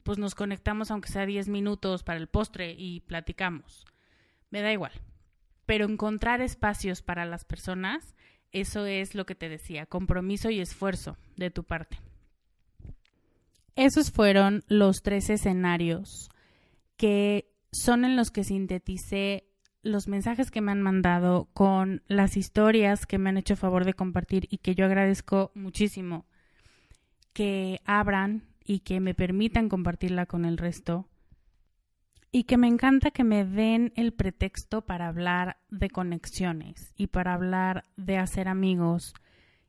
pues 0.00 0.18
nos 0.18 0.34
conectamos 0.34 0.90
aunque 0.90 1.10
sea 1.10 1.26
10 1.26 1.48
minutos 1.48 2.02
para 2.02 2.18
el 2.18 2.28
postre 2.28 2.74
y 2.76 3.00
platicamos. 3.00 3.86
Me 4.50 4.62
da 4.62 4.72
igual. 4.72 4.92
Pero 5.66 5.86
encontrar 5.86 6.40
espacios 6.40 7.02
para 7.02 7.24
las 7.24 7.44
personas, 7.44 8.14
eso 8.52 8.86
es 8.86 9.14
lo 9.14 9.26
que 9.26 9.34
te 9.34 9.48
decía, 9.48 9.86
compromiso 9.86 10.50
y 10.50 10.60
esfuerzo 10.60 11.16
de 11.36 11.50
tu 11.50 11.64
parte. 11.64 11.98
Esos 13.76 14.10
fueron 14.10 14.64
los 14.68 15.02
tres 15.02 15.30
escenarios 15.30 16.28
que 16.96 17.50
son 17.72 18.04
en 18.04 18.16
los 18.16 18.30
que 18.30 18.44
sinteticé 18.44 19.46
los 19.82 20.08
mensajes 20.08 20.50
que 20.50 20.60
me 20.60 20.72
han 20.72 20.82
mandado 20.82 21.48
con 21.54 22.02
las 22.06 22.36
historias 22.36 23.06
que 23.06 23.18
me 23.18 23.30
han 23.30 23.38
hecho 23.38 23.56
favor 23.56 23.84
de 23.84 23.94
compartir 23.94 24.46
y 24.50 24.58
que 24.58 24.74
yo 24.74 24.84
agradezco 24.84 25.52
muchísimo 25.54 26.26
que 27.32 27.80
abran 27.84 28.49
y 28.70 28.78
que 28.78 29.00
me 29.00 29.14
permitan 29.14 29.68
compartirla 29.68 30.26
con 30.26 30.44
el 30.44 30.56
resto 30.56 31.08
y 32.30 32.44
que 32.44 32.56
me 32.56 32.68
encanta 32.68 33.10
que 33.10 33.24
me 33.24 33.44
den 33.44 33.92
el 33.96 34.12
pretexto 34.12 34.82
para 34.82 35.08
hablar 35.08 35.56
de 35.70 35.90
conexiones 35.90 36.94
y 36.96 37.08
para 37.08 37.34
hablar 37.34 37.84
de 37.96 38.18
hacer 38.18 38.46
amigos 38.46 39.12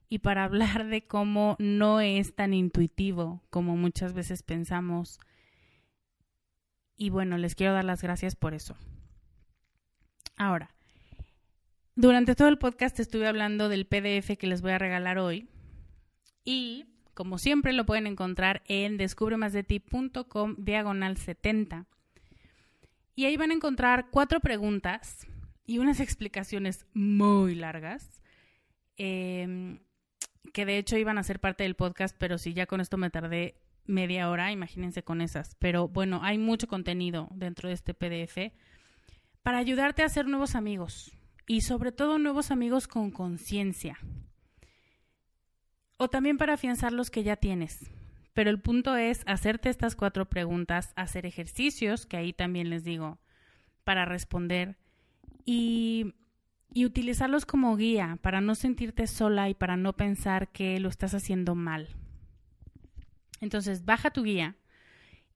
y 0.08 0.20
para 0.20 0.44
hablar 0.44 0.86
de 0.86 1.08
cómo 1.08 1.56
no 1.58 2.00
es 2.00 2.36
tan 2.36 2.54
intuitivo 2.54 3.42
como 3.50 3.76
muchas 3.76 4.14
veces 4.14 4.44
pensamos. 4.44 5.20
Y 6.96 7.10
bueno, 7.10 7.40
les 7.40 7.56
quiero 7.56 7.74
dar 7.74 7.86
las 7.86 8.04
gracias 8.04 8.36
por 8.36 8.54
eso. 8.54 8.78
Ahora, 10.38 10.76
durante 11.96 12.36
todo 12.36 12.50
el 12.50 12.60
podcast 12.60 13.00
estuve 13.00 13.28
hablando 13.28 13.68
del 13.68 13.88
PDF 13.88 14.38
que 14.38 14.46
les 14.46 14.62
voy 14.62 14.74
a 14.74 14.78
regalar 14.78 15.18
hoy 15.18 15.50
y 16.46 16.86
como 17.14 17.38
siempre 17.38 17.74
lo 17.74 17.86
pueden 17.86 18.08
encontrar 18.08 18.64
en 18.68 18.98
descubremasdeti.com 18.98 20.56
diagonal 20.58 21.18
70. 21.18 21.86
Y 23.16 23.26
ahí 23.26 23.38
van 23.38 23.52
a 23.52 23.56
encontrar 23.56 24.08
cuatro 24.10 24.40
preguntas 24.40 25.28
y 25.66 25.80
unas 25.80 26.00
explicaciones 26.00 26.86
muy 26.94 27.56
largas, 27.56 28.22
em, 28.98 29.80
que 30.54 30.66
de 30.66 30.78
hecho 30.78 30.98
iban 30.98 31.18
a 31.18 31.24
ser 31.24 31.40
parte 31.40 31.64
del 31.64 31.76
podcast, 31.76 32.16
pero 32.18 32.38
si 32.38 32.54
ya 32.54 32.66
con 32.66 32.82
esto 32.82 32.98
me 32.98 33.10
tardé 33.10 33.56
media 33.86 34.30
hora, 34.30 34.52
imagínense 34.52 35.04
con 35.04 35.22
esas. 35.22 35.56
Pero 35.56 35.88
bueno, 35.88 36.22
hay 36.24 36.38
mucho 36.38 36.68
contenido 36.68 37.28
dentro 37.32 37.70
de 37.70 37.76
este 37.76 37.94
PDF 37.94 38.54
para 39.44 39.58
ayudarte 39.58 40.04
a 40.04 40.06
hacer 40.06 40.28
nuevos 40.28 40.56
amigos 40.56 41.12
y 41.48 41.62
sobre 41.62 41.92
todo 41.92 42.20
nuevos 42.20 42.52
amigos 42.52 42.88
con 42.88 43.12
conciencia 43.12 43.98
o 46.02 46.10
también 46.10 46.40
para 46.40 46.54
afianzar 46.56 46.94
los 46.94 47.12
que 47.12 47.22
ya 47.22 47.36
tienes. 47.36 47.92
Pero 48.34 48.50
el 48.50 48.60
punto 48.60 48.96
es 48.96 49.22
hacerte 49.28 49.70
estas 49.70 49.96
cuatro 49.96 50.28
preguntas, 50.28 50.94
hacer 50.96 51.28
ejercicios, 51.28 52.08
que 52.08 52.18
ahí 52.18 52.34
también 52.34 52.72
les 52.72 52.84
digo, 52.84 53.20
para 53.84 54.06
responder 54.06 54.80
y, 55.46 56.16
y 56.74 56.86
utilizarlos 56.86 57.46
como 57.46 57.78
guía 57.78 58.18
para 58.24 58.42
no 58.42 58.56
sentirte 58.56 59.06
sola 59.06 59.48
y 59.50 59.54
para 59.54 59.78
no 59.78 59.94
pensar 59.94 60.52
que 60.52 60.80
lo 60.80 60.90
estás 60.90 61.14
haciendo 61.14 61.54
mal. 61.54 61.90
Entonces, 63.40 63.86
baja 63.86 64.10
tu 64.10 64.24
guía 64.24 64.56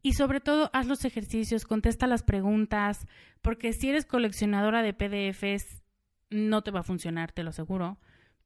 y 0.01 0.13
sobre 0.13 0.39
todo 0.39 0.71
haz 0.73 0.87
los 0.87 1.05
ejercicios, 1.05 1.65
contesta 1.65 2.07
las 2.07 2.23
preguntas, 2.23 3.05
porque 3.43 3.71
si 3.71 3.89
eres 3.89 4.07
coleccionadora 4.07 4.81
de 4.81 4.95
PDFs, 4.95 5.83
no 6.31 6.63
te 6.63 6.71
va 6.71 6.79
a 6.79 6.83
funcionar, 6.83 7.31
te 7.33 7.43
lo 7.43 7.51
aseguro 7.51 7.99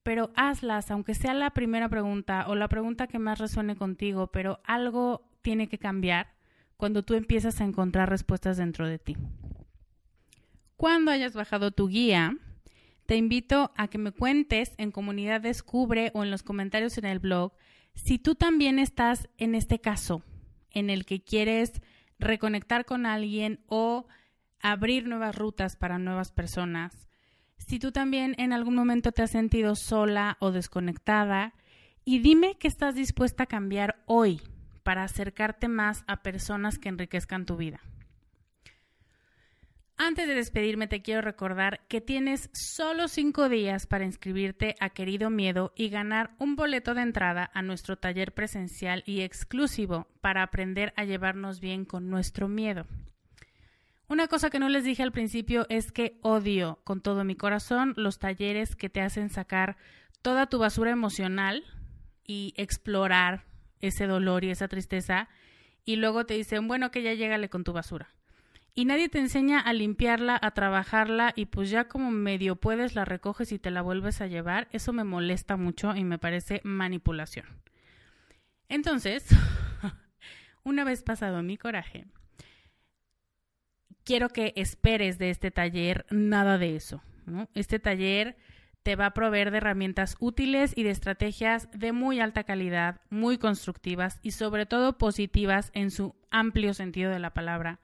pero 0.09 0.31
hazlas, 0.35 0.89
aunque 0.89 1.13
sea 1.13 1.35
la 1.35 1.51
primera 1.51 1.87
pregunta 1.87 2.47
o 2.47 2.55
la 2.55 2.67
pregunta 2.67 3.05
que 3.05 3.19
más 3.19 3.37
resuene 3.37 3.75
contigo, 3.75 4.31
pero 4.31 4.59
algo 4.63 5.29
tiene 5.43 5.69
que 5.69 5.77
cambiar 5.77 6.33
cuando 6.77 7.03
tú 7.03 7.13
empiezas 7.13 7.61
a 7.61 7.63
encontrar 7.63 8.09
respuestas 8.09 8.57
dentro 8.57 8.87
de 8.87 8.97
ti. 8.97 9.15
Cuando 10.77 11.11
hayas 11.11 11.35
bajado 11.35 11.69
tu 11.69 11.89
guía, 11.89 12.35
te 13.05 13.17
invito 13.17 13.71
a 13.77 13.87
que 13.87 13.99
me 13.99 14.11
cuentes 14.11 14.73
en 14.79 14.89
Comunidad 14.89 15.41
Descubre 15.41 16.09
o 16.15 16.23
en 16.23 16.31
los 16.31 16.41
comentarios 16.41 16.97
en 16.97 17.05
el 17.05 17.19
blog 17.19 17.53
si 17.93 18.17
tú 18.17 18.33
también 18.33 18.79
estás 18.79 19.29
en 19.37 19.53
este 19.53 19.79
caso, 19.79 20.23
en 20.71 20.89
el 20.89 21.05
que 21.05 21.21
quieres 21.21 21.83
reconectar 22.17 22.85
con 22.85 23.05
alguien 23.05 23.59
o 23.67 24.07
abrir 24.59 25.07
nuevas 25.07 25.35
rutas 25.35 25.75
para 25.75 25.99
nuevas 25.99 26.31
personas 26.31 27.08
si 27.69 27.77
tú 27.77 27.91
también 27.91 28.33
en 28.39 28.51
algún 28.51 28.73
momento 28.73 29.11
te 29.11 29.21
has 29.21 29.29
sentido 29.29 29.75
sola 29.75 30.37
o 30.39 30.51
desconectada 30.51 31.53
y 32.03 32.17
dime 32.17 32.57
qué 32.57 32.67
estás 32.67 32.95
dispuesta 32.95 33.43
a 33.43 33.45
cambiar 33.45 34.01
hoy 34.07 34.41
para 34.81 35.03
acercarte 35.03 35.67
más 35.67 36.03
a 36.07 36.23
personas 36.23 36.79
que 36.79 36.89
enriquezcan 36.89 37.45
tu 37.45 37.57
vida. 37.57 37.79
Antes 39.97 40.27
de 40.27 40.33
despedirme 40.33 40.87
te 40.87 41.03
quiero 41.03 41.21
recordar 41.21 41.81
que 41.87 42.01
tienes 42.01 42.49
solo 42.53 43.07
cinco 43.07 43.49
días 43.49 43.85
para 43.85 44.05
inscribirte 44.05 44.73
a 44.79 44.89
Querido 44.89 45.29
Miedo 45.29 45.71
y 45.75 45.89
ganar 45.89 46.31
un 46.39 46.55
boleto 46.55 46.95
de 46.95 47.03
entrada 47.03 47.51
a 47.53 47.61
nuestro 47.61 47.97
taller 47.97 48.33
presencial 48.33 49.03
y 49.05 49.21
exclusivo 49.21 50.07
para 50.21 50.41
aprender 50.41 50.91
a 50.95 51.03
llevarnos 51.03 51.59
bien 51.59 51.85
con 51.85 52.09
nuestro 52.09 52.47
miedo. 52.47 52.87
Una 54.09 54.27
cosa 54.27 54.49
que 54.49 54.57
no 54.57 54.69
les 54.69 54.83
dije 54.83 55.03
al 55.03 55.11
principio 55.11 55.67
es 55.69 55.91
que 55.91 56.17
odio 56.23 56.79
con 56.83 56.99
todo 56.99 57.23
mi 57.23 57.35
corazón 57.35 57.93
los 57.95 58.17
talleres 58.17 58.75
que 58.75 58.89
te 58.89 59.01
hacen 59.01 59.29
sacar 59.29 59.77
toda 60.23 60.47
tu 60.47 60.57
basura 60.57 60.89
emocional 60.89 61.63
y 62.25 62.55
explorar 62.57 63.45
ese 63.81 64.07
dolor 64.07 64.43
y 64.43 64.49
esa 64.49 64.67
tristeza 64.67 65.29
y 65.85 65.97
luego 65.97 66.25
te 66.25 66.33
dicen, 66.33 66.67
bueno, 66.67 66.89
que 66.89 67.03
ya 67.03 67.13
llégale 67.13 67.49
con 67.49 67.63
tu 67.63 67.71
basura. 67.71 68.09
Y 68.73 68.85
nadie 68.85 69.09
te 69.09 69.19
enseña 69.19 69.59
a 69.59 69.73
limpiarla, 69.73 70.39
a 70.41 70.51
trabajarla 70.51 71.33
y 71.35 71.45
pues 71.45 71.69
ya 71.69 71.87
como 71.87 72.09
medio 72.09 72.55
puedes 72.55 72.95
la 72.95 73.05
recoges 73.05 73.51
y 73.51 73.59
te 73.59 73.69
la 73.69 73.83
vuelves 73.83 74.21
a 74.21 74.27
llevar. 74.27 74.69
Eso 74.71 74.91
me 74.91 75.03
molesta 75.03 75.55
mucho 75.55 75.95
y 75.95 76.03
me 76.03 76.17
parece 76.17 76.61
manipulación. 76.63 77.45
Entonces, 78.69 79.27
una 80.63 80.83
vez 80.83 81.03
pasado 81.03 81.43
mi 81.43 81.57
coraje, 81.57 82.05
quiero 84.09 84.29
que 84.29 84.53
esperes 84.55 85.19
de 85.19 85.29
este 85.29 85.51
taller 85.51 86.07
nada 86.09 86.57
de 86.57 86.75
eso. 86.75 87.03
Este 87.53 87.77
taller 87.77 88.37
te 88.81 88.95
va 88.95 89.05
a 89.05 89.13
proveer 89.13 89.51
de 89.51 89.57
herramientas 89.57 90.15
útiles 90.19 90.73
y 90.75 90.81
de 90.81 90.89
estrategias 90.89 91.69
de 91.73 91.91
muy 91.91 92.19
alta 92.19 92.43
calidad, 92.43 93.01
muy 93.11 93.37
constructivas 93.37 94.19
y 94.23 94.31
sobre 94.31 94.65
todo 94.65 94.97
positivas 94.97 95.69
en 95.75 95.91
su 95.91 96.15
amplio 96.31 96.73
sentido 96.73 97.11
de 97.11 97.19
la 97.19 97.35
palabra, 97.35 97.81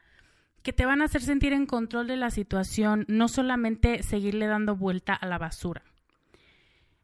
que 0.63 0.73
te 0.73 0.88
van 0.88 1.03
a 1.03 1.05
hacer 1.05 1.21
sentir 1.21 1.53
en 1.53 1.67
control 1.67 2.07
de 2.07 2.17
la 2.17 2.32
situación, 2.32 3.05
no 3.07 3.28
solamente 3.28 4.01
seguirle 4.01 4.47
dando 4.47 4.76
vuelta 4.76 5.13
a 5.13 5.28
la 5.28 5.38
basura. 5.38 5.84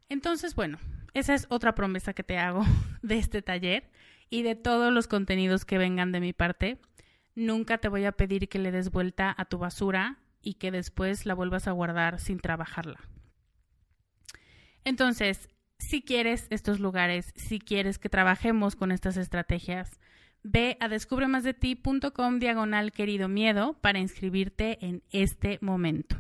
Entonces, 0.10 0.56
bueno, 0.56 0.80
esa 1.14 1.36
es 1.36 1.46
otra 1.50 1.76
promesa 1.76 2.14
que 2.14 2.24
te 2.24 2.40
hago 2.40 2.66
de 3.04 3.20
este 3.20 3.44
taller 3.44 3.92
y 4.32 4.42
de 4.42 4.56
todos 4.56 4.92
los 4.92 5.08
contenidos 5.08 5.64
que 5.64 5.78
vengan 5.78 6.12
de 6.12 6.22
mi 6.22 6.34
parte. 6.34 6.80
Nunca 7.36 7.78
te 7.78 7.88
voy 7.88 8.06
a 8.06 8.12
pedir 8.12 8.50
que 8.50 8.60
le 8.60 8.72
des 8.72 8.92
vuelta 8.92 9.34
a 9.38 9.46
tu 9.46 9.58
basura 9.58 10.18
y 10.42 10.56
que 10.56 10.72
después 10.72 11.26
la 11.26 11.34
vuelvas 11.34 11.68
a 11.68 11.72
guardar 11.72 12.20
sin 12.20 12.40
trabajarla. 12.40 13.00
Entonces, 14.84 15.50
si 15.78 16.02
quieres 16.02 16.48
estos 16.50 16.80
lugares, 16.80 17.34
si 17.36 17.60
quieres 17.60 18.00
que 18.00 18.10
trabajemos 18.10 18.76
con 18.76 18.92
estas 18.92 19.18
estrategias, 19.18 20.00
ve 20.44 20.78
a 20.80 20.88
descubremasdeti.com 20.88 22.40
diagonal 22.40 22.92
querido 22.92 23.28
miedo 23.28 23.78
para 23.82 24.00
inscribirte 24.00 24.84
en 24.86 25.04
este 25.12 25.60
momento. 25.62 26.18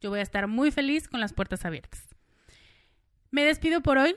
Yo 0.00 0.10
voy 0.10 0.20
a 0.20 0.22
estar 0.22 0.46
muy 0.46 0.70
feliz 0.70 1.08
con 1.08 1.20
las 1.20 1.32
puertas 1.32 1.64
abiertas. 1.64 2.08
Me 3.30 3.44
despido 3.44 3.82
por 3.82 3.98
hoy. 3.98 4.16